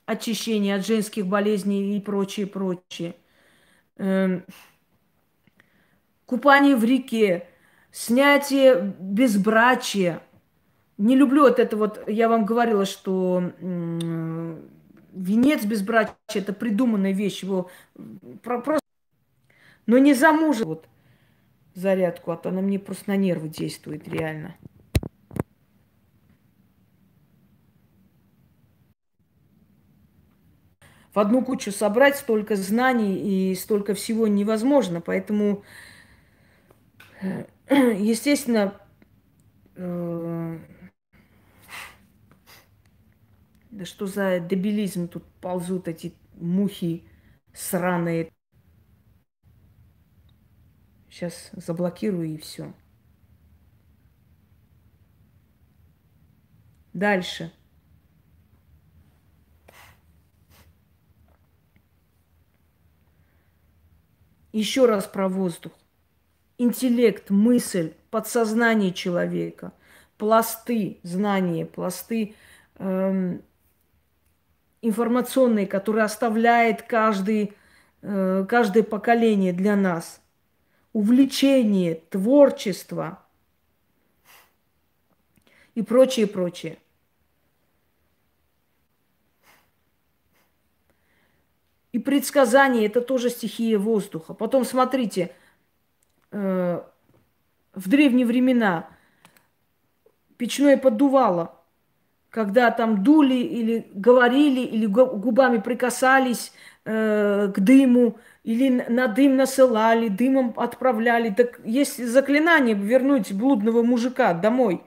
[0.04, 3.16] Очищение от женских болезней и прочее, прочее.
[3.96, 4.44] Эм,
[6.26, 7.48] купание в реке,
[7.90, 10.20] снятие безбрачия–
[10.98, 13.52] не люблю вот это вот, я вам говорила, что
[15.12, 17.70] венец безбрачия– это придуманная вещь, его
[18.42, 18.80] просто...
[19.86, 20.86] Но не замужем вот
[21.74, 24.56] зарядку, а то она мне просто на нервы действует реально.
[31.14, 35.64] В одну кучу собрать столько знаний и столько всего невозможно, поэтому,
[37.22, 38.74] э, естественно,
[39.74, 40.58] э,
[43.78, 47.04] да что за дебилизм тут ползут эти мухи
[47.54, 48.32] сраные.
[51.08, 52.74] Сейчас заблокирую и все.
[56.92, 57.52] Дальше.
[64.52, 65.70] Еще раз про воздух.
[66.58, 69.72] Интеллект, мысль, подсознание человека,
[70.18, 72.34] пласты знания, пласты
[72.78, 73.42] эм,
[74.82, 77.54] информационный, который оставляет каждый,
[78.02, 80.20] э, каждое поколение для нас.
[80.92, 83.22] Увлечение, творчество
[85.74, 86.78] и прочее, прочее.
[91.92, 94.34] И предсказание– это тоже стихия воздуха.
[94.34, 95.34] Потом смотрите,
[96.30, 96.82] э,
[97.74, 98.88] в древние времена
[100.36, 101.54] печное поддувало–
[102.30, 106.52] когда там дули или говорили, или губами прикасались
[106.84, 111.30] э, к дыму, или на дым насылали, дымом отправляли.
[111.30, 114.82] Так есть заклинание вернуть блудного мужика домой.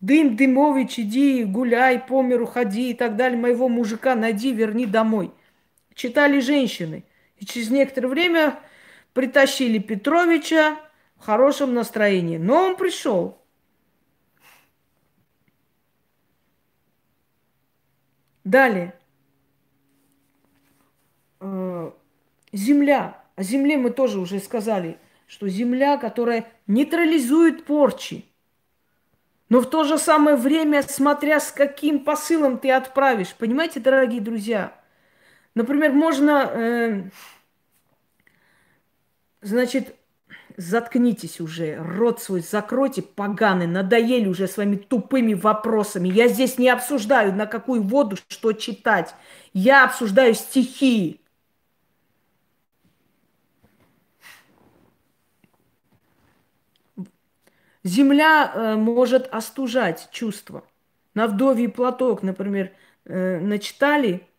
[0.00, 3.38] Дым, Дымович, иди, гуляй, по миру ходи и так далее.
[3.38, 5.32] Моего мужика найди, верни домой.
[5.94, 7.04] Читали женщины.
[7.38, 8.58] И через некоторое время
[9.14, 10.76] притащили Петровича
[11.16, 12.36] в хорошем настроении.
[12.36, 13.38] Но он пришел.
[18.46, 18.94] Далее.
[21.40, 21.90] Э,
[22.52, 23.20] земля.
[23.34, 28.24] О земле мы тоже уже сказали, что земля, которая нейтрализует порчи.
[29.48, 33.34] Но в то же самое время, смотря с каким посылом ты отправишь.
[33.34, 34.80] Понимаете, дорогие друзья?
[35.56, 37.02] Например, можно, э,
[39.40, 39.95] значит,
[40.56, 46.08] заткнитесь уже, рот свой закройте, поганый, надоели уже своими тупыми вопросами.
[46.08, 49.14] Я здесь не обсуждаю, на какую воду что читать.
[49.52, 51.20] Я обсуждаю стихии.
[57.84, 60.64] Земля э, может остужать чувства.
[61.14, 62.72] На вдовий платок, например,
[63.04, 64.26] э, начитали–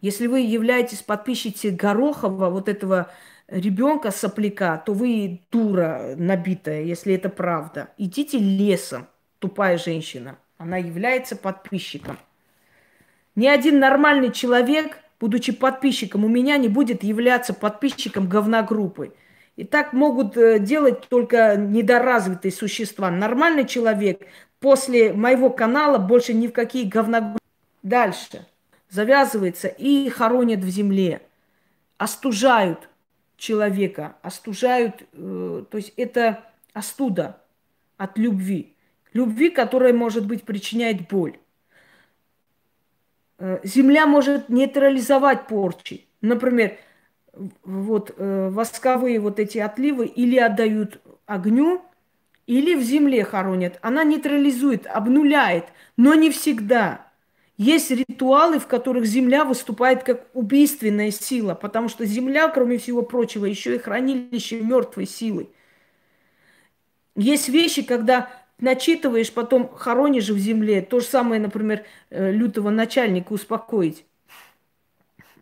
[0.00, 3.10] Если вы являетесь подписчицей Горохова, вот этого
[3.48, 7.90] ребенка сопляка, то вы дура набитая, если это правда.
[7.98, 10.38] Идите лесом, тупая женщина.
[10.56, 12.18] Она является подписчиком.
[13.34, 19.14] Ни один нормальный человек, будучи подписчиком, у меня не будет являться подписчиком говногруппы.
[19.56, 23.10] И так могут э, делать только недоразвитые существа.
[23.10, 24.26] Нормальный человек
[24.58, 27.38] после моего канала больше ни в какие говногруппы.
[27.82, 28.46] Дальше.
[28.90, 31.22] Завязывается и хоронят в земле,
[31.96, 32.88] остужают
[33.36, 37.40] человека, остужают, э, то есть это остуда
[37.96, 38.74] от любви.
[39.12, 41.38] Любви, которая, может быть, причиняет боль.
[43.38, 46.06] Э, земля может нейтрализовать порчи.
[46.20, 46.76] Например,
[47.64, 51.82] вот э, восковые вот эти отливы или отдают огню,
[52.46, 53.78] или в земле хоронят.
[53.80, 55.66] Она нейтрализует, обнуляет,
[55.96, 57.09] но не всегда.
[57.60, 63.44] Есть ритуалы, в которых земля выступает как убийственная сила, потому что земля, кроме всего прочего,
[63.44, 65.50] еще и хранилище мертвой силы.
[67.16, 68.30] Есть вещи, когда
[68.60, 70.80] начитываешь, потом хоронишь в земле.
[70.80, 74.06] То же самое, например, э, лютого начальника успокоить.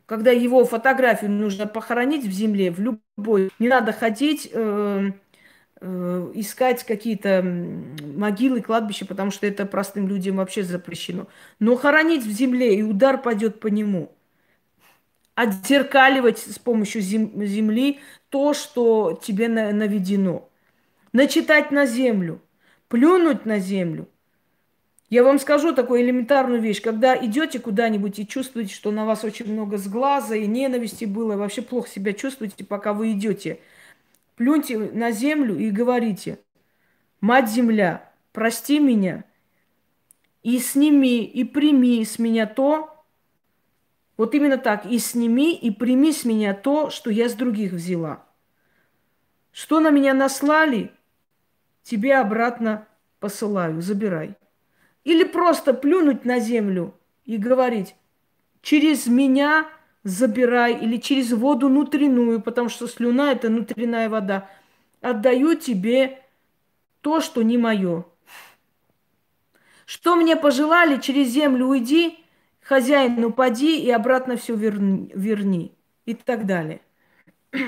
[0.05, 5.13] Когда его фотографию нужно похоронить в земле, в любой, не надо ходить, э, э,
[5.81, 11.27] искать какие-то могилы, кладбища, потому что это простым людям вообще запрещено.
[11.61, 14.13] Но хоронить в земле, и удар пойдет по нему.
[15.35, 20.49] Отзеркаливать с помощью зем- земли то, что тебе наведено.
[21.13, 22.41] Начитать на землю–
[22.89, 24.09] плюнуть на землю.
[25.11, 26.83] Я вам скажу такую элементарную вещь.
[26.83, 31.37] Когда идете куда-нибудь и чувствуете, что на вас очень много сглаза и ненависти было, и
[31.37, 33.61] вообще плохо себя чувствуете, пока вы идете,
[34.39, 36.41] плюньте на землю и говорите,
[37.21, 39.25] «Мать земля, прости меня
[40.43, 43.05] и сними, и прими с меня то,
[44.17, 48.25] вот именно так, и сними, и прими с меня то, что я с других взяла.
[49.53, 50.93] Что на меня наслали–
[51.89, 52.87] тебе обратно
[53.19, 54.37] посылаю, забирай.
[55.05, 57.97] Или просто плюнуть на землю и говорить,
[58.61, 59.67] через меня
[60.05, 64.49] забирай, или через воду внутреннюю, потому что слюна– это внутренняя вода.
[65.01, 66.23] Отдаю тебе
[67.01, 68.05] то, что не мое.
[69.87, 72.19] Что мне пожелали, через землю уйди,
[72.61, 75.73] хозяин упади и обратно все верни, верни.
[76.05, 76.81] И так далее.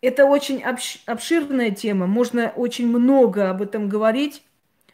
[0.00, 0.62] Это очень
[1.06, 4.44] обширная тема, можно очень много об этом говорить,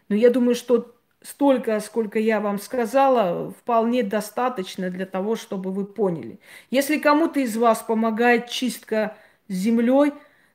[0.09, 0.94] но я думаю, что
[1.25, 6.39] столько, сколько я вам сказала, вполне достаточно для того, чтобы вы поняли.
[6.71, 9.17] Если кому-то из вас помогает чистка
[9.49, 10.13] землей,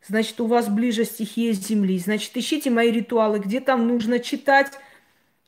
[0.07, 1.97] значит, у вас ближе стихия земли.
[1.97, 4.71] Значит, ищите мои ритуалы, где там нужно читать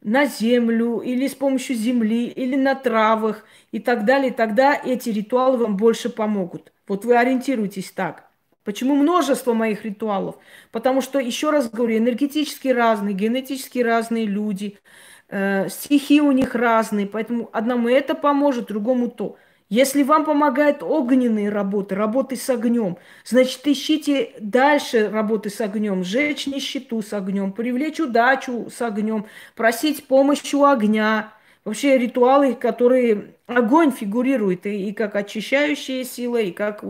[0.02, 4.34] на землю или с помощью земли, или на травах и так далее.
[4.34, 6.74] Тогда эти ритуалы вам больше помогут.
[6.88, 8.28] Вот вы ориентируйтесь так–
[8.64, 10.36] Почему множество моих ритуалов?
[10.72, 14.78] Потому что, еще раз говорю, энергетически разные, генетически разные люди,
[15.32, 19.38] э, стихи у них разные, поэтому одному это поможет, другому то.
[19.70, 26.46] Если вам помогают огненные работы, работы с огнем, значит, ищите дальше работы с огнем, сжечь
[26.46, 29.26] нищету с огнем, привлечь удачу с огнем,
[29.56, 36.52] просить помощи у огня– Вообще ритуалы, которые огонь фигурирует и, и как очищающая сила, и
[36.52, 36.84] как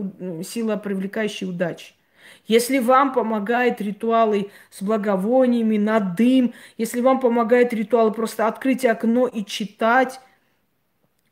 [0.44, 1.92] сила, привлекающая удачи.
[2.46, 9.26] Если вам помогают ритуалы с благовониями, на дым, если вам помогают ритуалы просто открыть окно
[9.26, 10.20] и читать,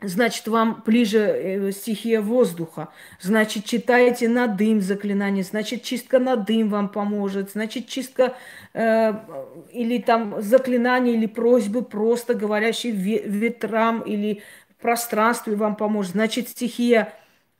[0.00, 2.88] значит, вам ближе э, стихия воздуха.
[3.20, 8.34] Значит, читаете на дым заклинание, значит, чистка на дым вам поможет, значит, чистка
[8.72, 9.12] э,
[9.72, 14.42] или там заклинание или просьбы просто говорящие ветрам или
[14.80, 16.12] пространстве вам поможет.
[16.12, 17.12] Значит, стихия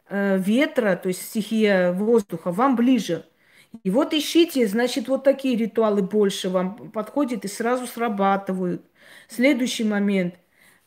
[0.09, 3.25] э, ветра, то есть стихия воздуха вам ближе.
[3.85, 8.85] И вот ищите, значит, вот такие ритуалы больше вам подходят и сразу срабатывают.
[9.29, 10.35] Следующий момент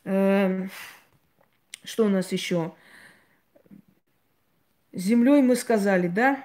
[0.04, 0.68] э,–
[1.84, 2.74] что у нас еще?
[4.92, 6.42] Землей мы сказали, да?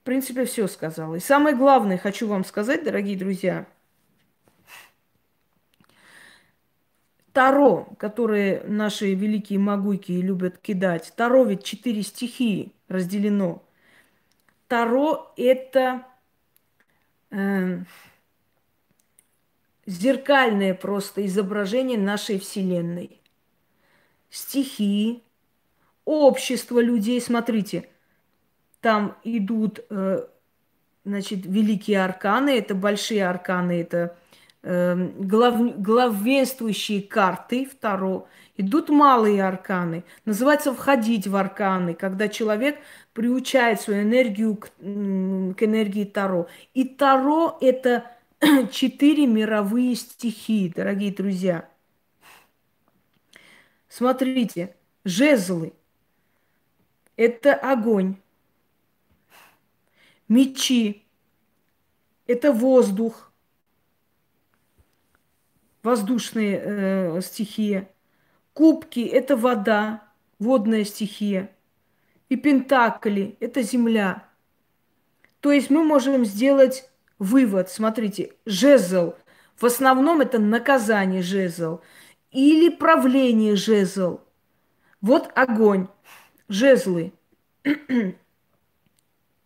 [0.00, 1.16] В принципе, все сказала.
[1.16, 3.66] И самое главное, хочу вам сказать, дорогие друзья,
[7.32, 13.65] Таро, которые наши великие могуйки любят кидать, Таро ведь четыре стихии разделено.
[14.68, 16.04] Таро– это
[17.30, 17.78] э,
[19.86, 23.20] зеркальное просто изображение нашей Вселенной.
[24.28, 25.22] Стихи,
[26.04, 27.88] общество людей, смотрите,
[28.80, 30.26] там идут, э,
[31.04, 34.16] значит, великие арканы, это большие арканы, это
[34.66, 38.26] глав, главенствующие карты, второ,
[38.56, 40.02] идут малые арканы.
[40.24, 42.76] Называется входить в арканы, когда человек
[43.12, 46.48] приучает свою энергию к, к энергии Таро.
[46.74, 48.10] И Таро это
[48.72, 51.68] четыре мировые стихии, дорогие друзья.
[53.88, 54.74] Смотрите,
[55.04, 55.74] жезлы–
[57.16, 58.16] это огонь.
[60.26, 61.04] Мечи–
[62.26, 63.25] это воздух.
[65.86, 67.88] Воздушная э, стихия.
[68.54, 70.02] Кубки– это вода,
[70.40, 71.52] водная стихия.
[72.28, 74.24] И пентакли– это земля.
[75.40, 76.90] То есть мы можем сделать
[77.20, 77.70] вывод.
[77.70, 79.14] Смотрите, жезл.
[79.54, 81.78] В основном это наказание жезл.
[82.32, 84.18] Или правление жезл.
[85.00, 85.86] Вот огонь.
[86.48, 87.12] Жезлы.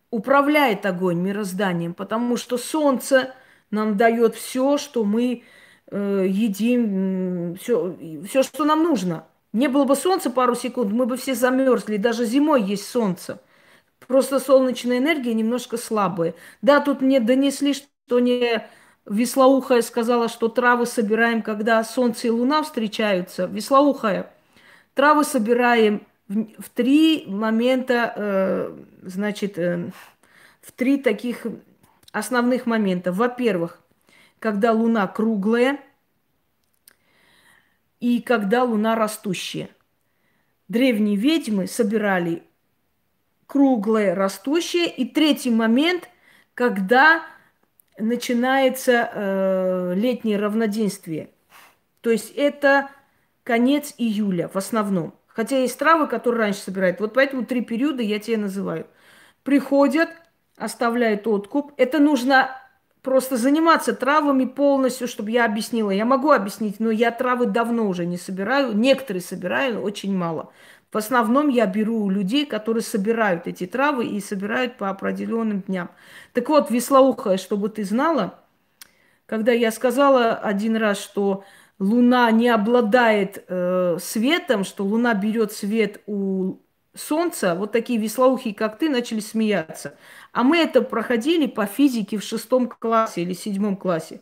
[0.09, 3.35] Управляет огонь мирозданием, потому что солнце
[3.69, 5.43] нам дает все, что мы
[5.91, 7.97] едим, все,
[8.27, 9.25] все, что нам нужно.
[9.53, 11.97] Не было бы солнца пару секунд, мы бы все замерзли.
[11.97, 13.39] Даже зимой есть солнце.
[14.07, 16.33] Просто солнечная энергия немножко слабая.
[16.61, 18.63] Да, тут мне донесли, что не
[19.05, 23.45] Веслоухая сказала, что травы собираем, когда солнце и луна встречаются.
[23.45, 24.31] Веслоухая,
[24.93, 29.89] травы собираем в, в три момента, э, значит, э,
[30.61, 31.47] в три таких
[32.11, 33.11] основных момента.
[33.11, 33.80] Во-первых,
[34.41, 35.79] когда луна круглая
[37.99, 39.69] и когда луна растущая.
[40.67, 42.41] Древние ведьмы собирали
[43.45, 44.87] круглое, растущее.
[44.87, 46.09] И третий момент,
[46.55, 47.23] когда
[47.99, 51.29] начинается э, летнее равноденствие.
[52.01, 52.89] То есть это
[53.43, 55.13] конец июля в основном.
[55.27, 56.99] Хотя есть травы, которые раньше собирают.
[56.99, 58.87] Вот поэтому три периода я тебе называю.
[59.43, 60.09] Приходят,
[60.57, 61.73] оставляют откуп.
[61.77, 62.60] Это нужно
[63.01, 65.91] просто заниматься травами полностью, чтобы я объяснила.
[65.91, 68.75] Я могу объяснить, но я травы давно уже не собираю.
[68.75, 70.51] Некоторые собираю, очень мало.
[70.91, 75.89] В основном я беру людей, которые собирают эти травы и собирают по определенным дням.
[76.33, 78.39] Так вот, веслоухая, чтобы ты знала,
[79.25, 81.45] когда я сказала один раз, что
[81.79, 86.57] Луна не обладает э, светом, что Луна берет свет у
[86.93, 89.95] Солнца, вот такие веслоухие, как ты, начали смеяться.
[90.31, 94.21] А мы это проходили по физике в шестом классе или седьмом классе.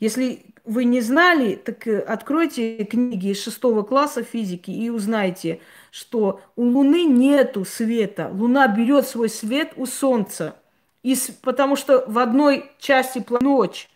[0.00, 5.60] Если вы не знали, так э, откройте книги из шестого класса физики и узнайте,
[5.90, 8.30] что у Луны нету света.
[8.32, 10.56] Луна берет свой свет у Солнца.
[11.02, 13.88] И, потому что в одной части ночь.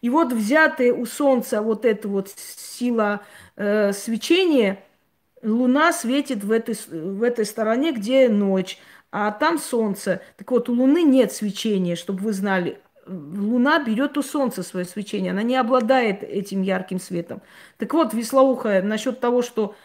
[0.00, 3.20] И вот взятая у Солнца вот эта вот сила
[3.56, 4.82] э, свечения,
[5.42, 8.78] Луна светит в этой, в этой стороне, где ночь,
[9.16, 10.22] а там Солнце.
[10.36, 12.80] Так вот, у Луны нет свечения, чтобы вы знали.
[13.06, 17.40] Луна берет у Солнца свое свечение, она не обладает этим ярким светом.
[17.78, 19.76] Так вот, веслоухая, насчет того, что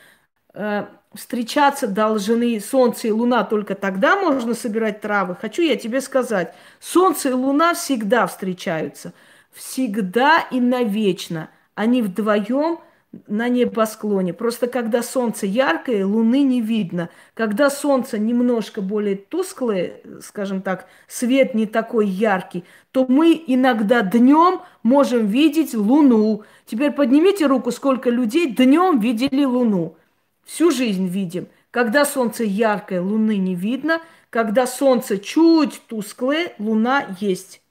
[0.56, 6.56] э, встречаться должны Солнце и Луна только тогда можно собирать травы, хочу я тебе сказать,
[6.80, 9.14] Солнце и Луна всегда встречаются,
[9.52, 11.52] всегда и навечно.
[11.76, 12.80] Они вдвоем–
[13.28, 14.34] на небосклоне.
[14.34, 17.10] Просто когда солнце яркое, луны не видно.
[17.34, 24.62] Когда солнце немножко более тусклое, скажем так, свет не такой яркий, то мы иногда днем
[24.84, 26.44] можем видеть луну.
[26.66, 29.98] Теперь поднимите руку, сколько людей днем видели луну.
[30.46, 31.48] Всю жизнь видим.
[31.72, 34.02] Когда солнце яркое, луны не видно.
[34.30, 37.62] Когда солнце чуть тусклое, луна есть.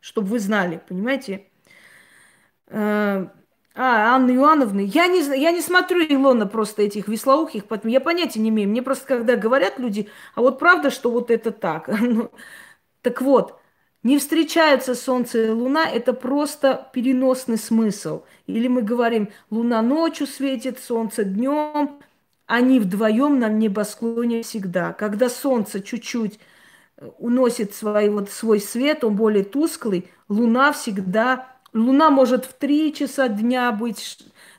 [0.00, 1.44] Чтобы вы знали, понимаете?
[3.78, 4.80] А, Анны Иоанновны.
[4.86, 8.70] Я не, я не смотрю, Илона, просто этих веслоухих, поэтому я понятия не имею.
[8.70, 11.88] Мне просто когда говорят люди, а вот правда, что вот это так.
[12.00, 12.30] Ну,
[13.02, 13.60] так вот,
[14.02, 18.24] не встречаются Солнце и Луна, это просто переносный смысл.
[18.46, 22.00] Или мы говорим, Луна ночью светит, Солнце днем.
[22.46, 24.92] Они вдвоем на небосклоне всегда.
[24.94, 26.38] Когда Солнце чуть-чуть
[26.98, 32.94] э, уносит свой, вот, свой свет, он более тусклый, Луна всегда Луна может в 3
[32.94, 34.18] часа дня быть,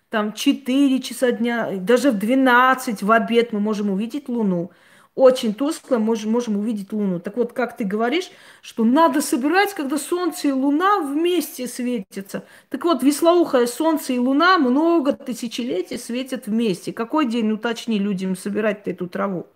[0.10, 4.72] там 4 часа дня, даже в 12 в обед мы можем увидеть Луну.
[5.16, 7.20] Очень тускло можем, можем увидеть Луну.
[7.20, 8.30] Так вот, как ты говоришь,
[8.62, 12.46] что надо собирать, когда Солнце и Луна вместе светятся.
[12.70, 16.94] Так вот, веслоухое Солнце и Луна много тысячелетий светят вместе.
[16.94, 19.48] Какой день, уточни людям, собирать эту траву?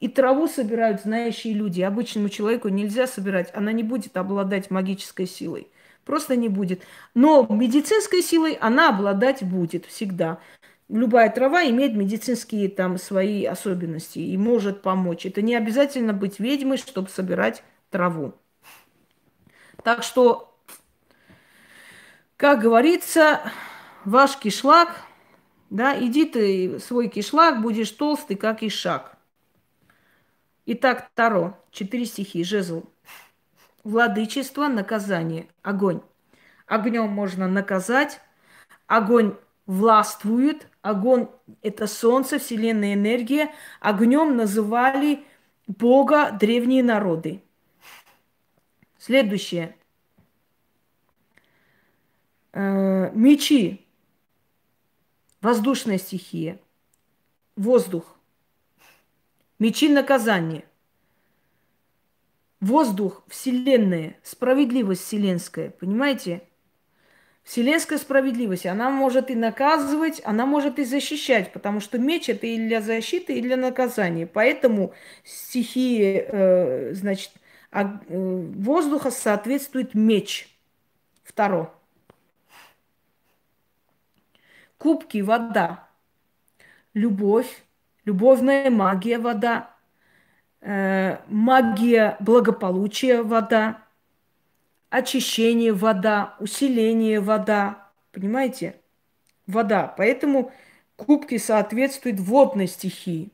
[0.00, 1.80] И траву собирают знающие люди.
[1.80, 5.68] Обычному человеку нельзя собирать, она не будет обладать магической силой.
[6.10, 6.82] Просто не будет.
[7.14, 10.40] Но медицинской силой она обладать будет всегда.
[10.88, 15.24] Любая трава имеет медицинские там свои особенности и может помочь.
[15.24, 18.34] Это не обязательно быть ведьмой, чтобы собирать траву.
[19.84, 20.58] Так что,
[22.36, 23.40] как говорится,
[24.04, 24.96] ваш кишлак,
[25.70, 29.16] да, иди ты свой кишлак, будешь толстый, как и шаг.
[30.66, 32.86] Итак, Таро, четыре стихи, жезл.
[33.84, 36.02] Владычество, наказание, огонь.
[36.66, 38.20] Огнем можно наказать,
[38.86, 39.36] огонь
[39.66, 41.28] властвует, огонь–
[41.62, 43.52] это солнце, вселенная энергия.
[43.80, 45.24] Огнем называли
[45.66, 47.42] Бога древние народы.
[48.98, 49.76] Следующее.
[52.52, 53.86] Э, мечи.
[55.40, 56.58] Воздушная стихия.
[57.56, 58.16] Воздух.
[59.58, 60.64] Мечи наказания.
[62.60, 65.70] Воздух, вселенная, справедливость вселенская.
[65.70, 66.42] Понимаете?
[67.42, 72.58] Вселенская справедливость, она может и наказывать, она может и защищать, потому что меч это и
[72.58, 74.26] для защиты, и для наказания.
[74.26, 74.92] Поэтому
[75.24, 77.32] стихии, э, значит,
[77.72, 78.16] а, э,
[78.56, 80.48] воздуха соответствует меч.
[81.24, 81.70] Второе.
[84.76, 85.88] Кубки, вода.
[86.92, 87.64] Любовь,
[88.04, 89.74] любовная магия, вода.
[90.60, 93.82] Э, магия благополучия, вода
[94.90, 97.88] очищение вода, усиление вода.
[98.12, 98.80] Понимаете?
[99.46, 99.94] Вода.
[99.96, 100.52] Поэтому
[100.96, 103.32] кубки соответствуют водной стихии.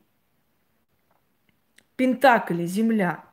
[1.95, 3.23] Пентакли, земля.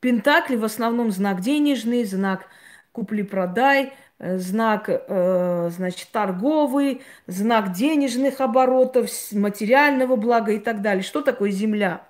[0.00, 2.46] Пентакли в основном знак денежный, знак
[2.92, 11.02] купли-продай, э, знак, э, значит, торговый, знак денежных оборотов, материального блага и так далее.
[11.02, 12.07] Что такое земля?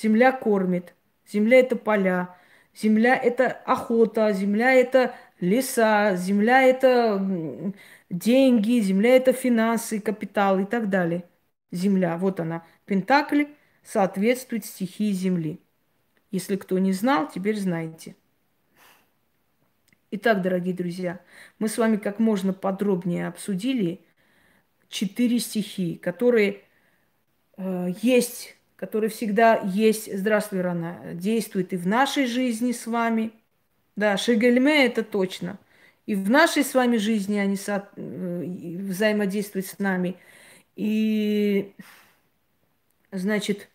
[0.00, 0.94] Земля кормит.
[1.26, 2.36] Земля– это поля.
[2.74, 7.72] Земля– это охота, земля– это леса, земля– это
[8.08, 11.24] деньги, земля– это финансы, капитал и так далее.
[11.72, 12.64] Земля, вот она.
[12.86, 13.44] Пентакль
[13.82, 15.60] соответствует стихии земли.
[16.30, 18.14] Если кто не знал, теперь знаете.
[20.10, 21.20] Итак, дорогие друзья,
[21.58, 24.00] мы с вами как можно подробнее обсудили
[24.88, 26.62] четыре стихии, которые
[27.56, 33.32] э, есть который всегда есть, здравствуй, Рана, действует и в нашей жизни с вами.
[33.96, 35.58] Да, Шегельме это точно.
[36.06, 37.88] И в нашей с вами жизни они со...
[37.96, 40.16] Э, взаимодействуют с нами.
[40.76, 41.74] И,
[43.10, 43.68] значит,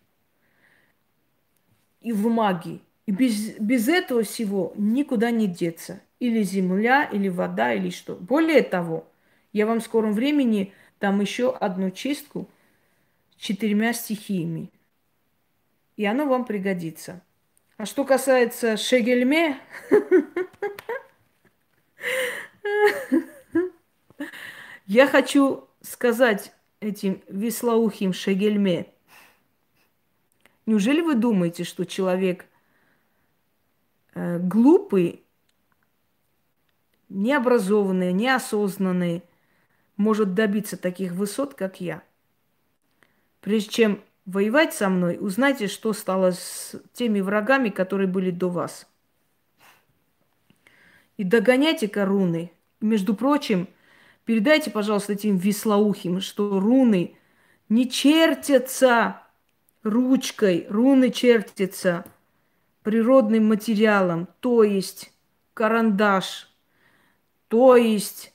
[2.00, 2.80] и в магии.
[3.06, 6.00] И без, без этого всего никуда не деться.
[6.20, 8.16] Или земля, или вода, или что.
[8.16, 9.06] Более того,
[9.52, 10.72] я вам в скором времени
[11.02, 12.48] дам еще одну чистку
[13.38, 14.72] четырьмя стихиями
[15.98, 17.22] и оно вам пригодится.
[17.78, 19.60] А что касается шегельме,
[24.86, 28.88] я хочу сказать этим веслоухим шегельме.
[30.66, 32.46] Неужели вы думаете, что человек
[34.14, 35.24] э, глупый,
[37.10, 39.24] необразованный, неосознанный
[39.98, 42.02] может добиться таких высот, как я?
[43.42, 48.88] Прежде чем воевать со мной, узнайте, что стало с теми врагами, которые были до вас.
[51.18, 52.52] И догоняйте-ка руны.
[52.82, 53.68] Между прочим,
[54.26, 57.18] передайте, пожалуйста, этим веслоухим, что руны
[57.70, 59.22] не чертятся
[59.84, 62.06] ручкой, руны чертятся
[62.82, 65.14] природным материалом, то есть
[65.54, 66.50] карандаш,
[67.48, 68.33] то есть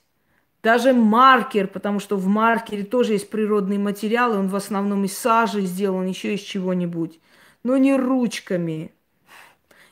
[0.63, 5.63] даже маркер, потому что в маркере тоже есть природные материалы, он в основном из сажи
[5.63, 7.21] сделан, еще из чего-нибудь.
[7.63, 8.93] Но не ручками.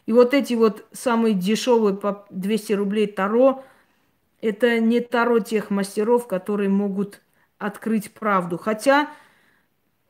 [0.07, 3.65] И вот эти вот самые дешевые по 200 рублей таро,
[4.41, 7.21] это не таро тех мастеров, которые могут
[7.59, 8.59] открыть правду.
[8.59, 9.09] Хотя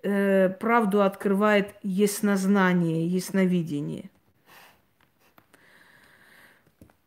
[0.02, 4.10] э, правду открывает яснознание, ясновидение.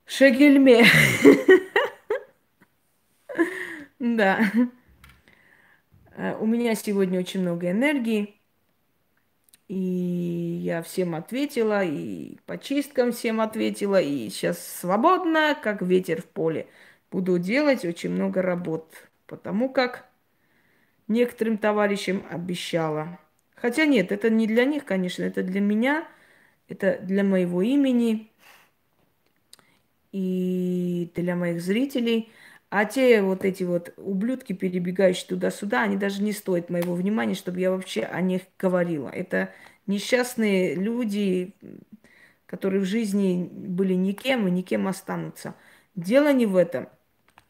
[0.06, 0.86] Шегельме.
[4.00, 4.42] Да.
[6.16, 8.36] Э, у меня сегодня очень много энергии.
[9.68, 9.76] И
[10.64, 16.68] я всем ответила, и по чисткам всем ответила, и сейчас свободно, как ветер в поле.
[17.12, 18.92] Буду делать очень много работ,
[19.28, 20.10] потому как
[21.08, 23.20] некоторым товарищам обещала.
[23.54, 26.08] Хотя нет, это не для них, конечно, это для меня,
[26.68, 28.32] это для моего имени
[30.12, 32.32] и для моих зрителей–
[32.70, 37.60] а те вот эти вот ублюдки, перебегающие туда-сюда, они даже не стоят моего внимания, чтобы
[37.60, 39.10] я вообще о них говорила.
[39.10, 39.52] Это
[39.88, 41.56] несчастные люди,
[42.46, 45.56] которые в жизни были никем и никем останутся.
[45.96, 46.90] Дело не в этом.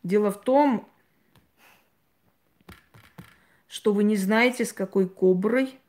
[0.03, 0.87] Дело в том,
[3.67, 5.79] что вы не знаете, с какой коброй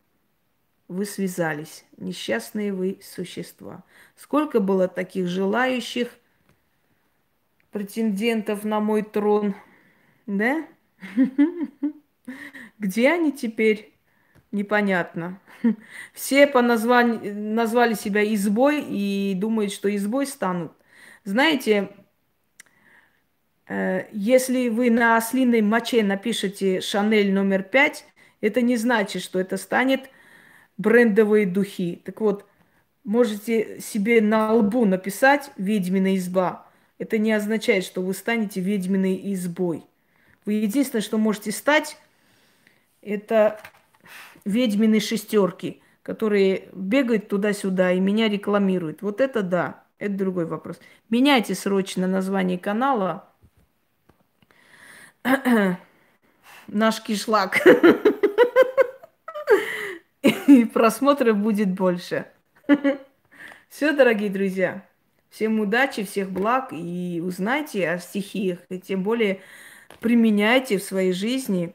[0.88, 1.84] вы связались.
[1.98, 3.84] Несчастные вы существа.
[4.16, 6.10] Сколько было таких желающих
[7.70, 9.54] претендентов на мой трон,
[10.26, 10.64] да?
[12.78, 13.92] Где они теперь?
[14.52, 15.40] Непонятно.
[16.12, 20.72] Все по названию, назвали себя избой и думают, что избой станут.
[21.24, 21.90] Знаете,
[23.68, 28.04] э, если вы на ослиной моче напишете Шанель номер пять,
[28.40, 30.10] это не значит, что это станет
[30.78, 32.00] брендовые духи.
[32.04, 32.46] Так вот,
[33.04, 36.69] можете себе на лбу написать «Ведьмина изба»,
[37.00, 39.86] это не означает, что вы станете ведьминой избой.
[40.44, 41.96] Вы единственное, что можете стать,
[43.00, 43.58] это
[44.44, 49.00] ведьмины шестерки, которые бегают туда-сюда и меня рекламируют.
[49.00, 50.78] Вот это да, это другой вопрос.
[51.08, 53.30] Меняйте срочно название канала.
[56.66, 57.66] Наш кишлак.
[60.22, 62.26] И просмотров будет больше.
[63.70, 64.84] Все, дорогие друзья.
[65.30, 68.58] Всем удачи, всех благ и узнайте о стихиях.
[68.68, 69.40] И тем более
[70.00, 71.74] применяйте в своей жизни.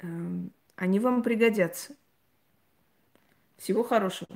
[0.00, 1.94] Эм, они вам пригодятся.
[3.56, 4.28] Всего хорошего.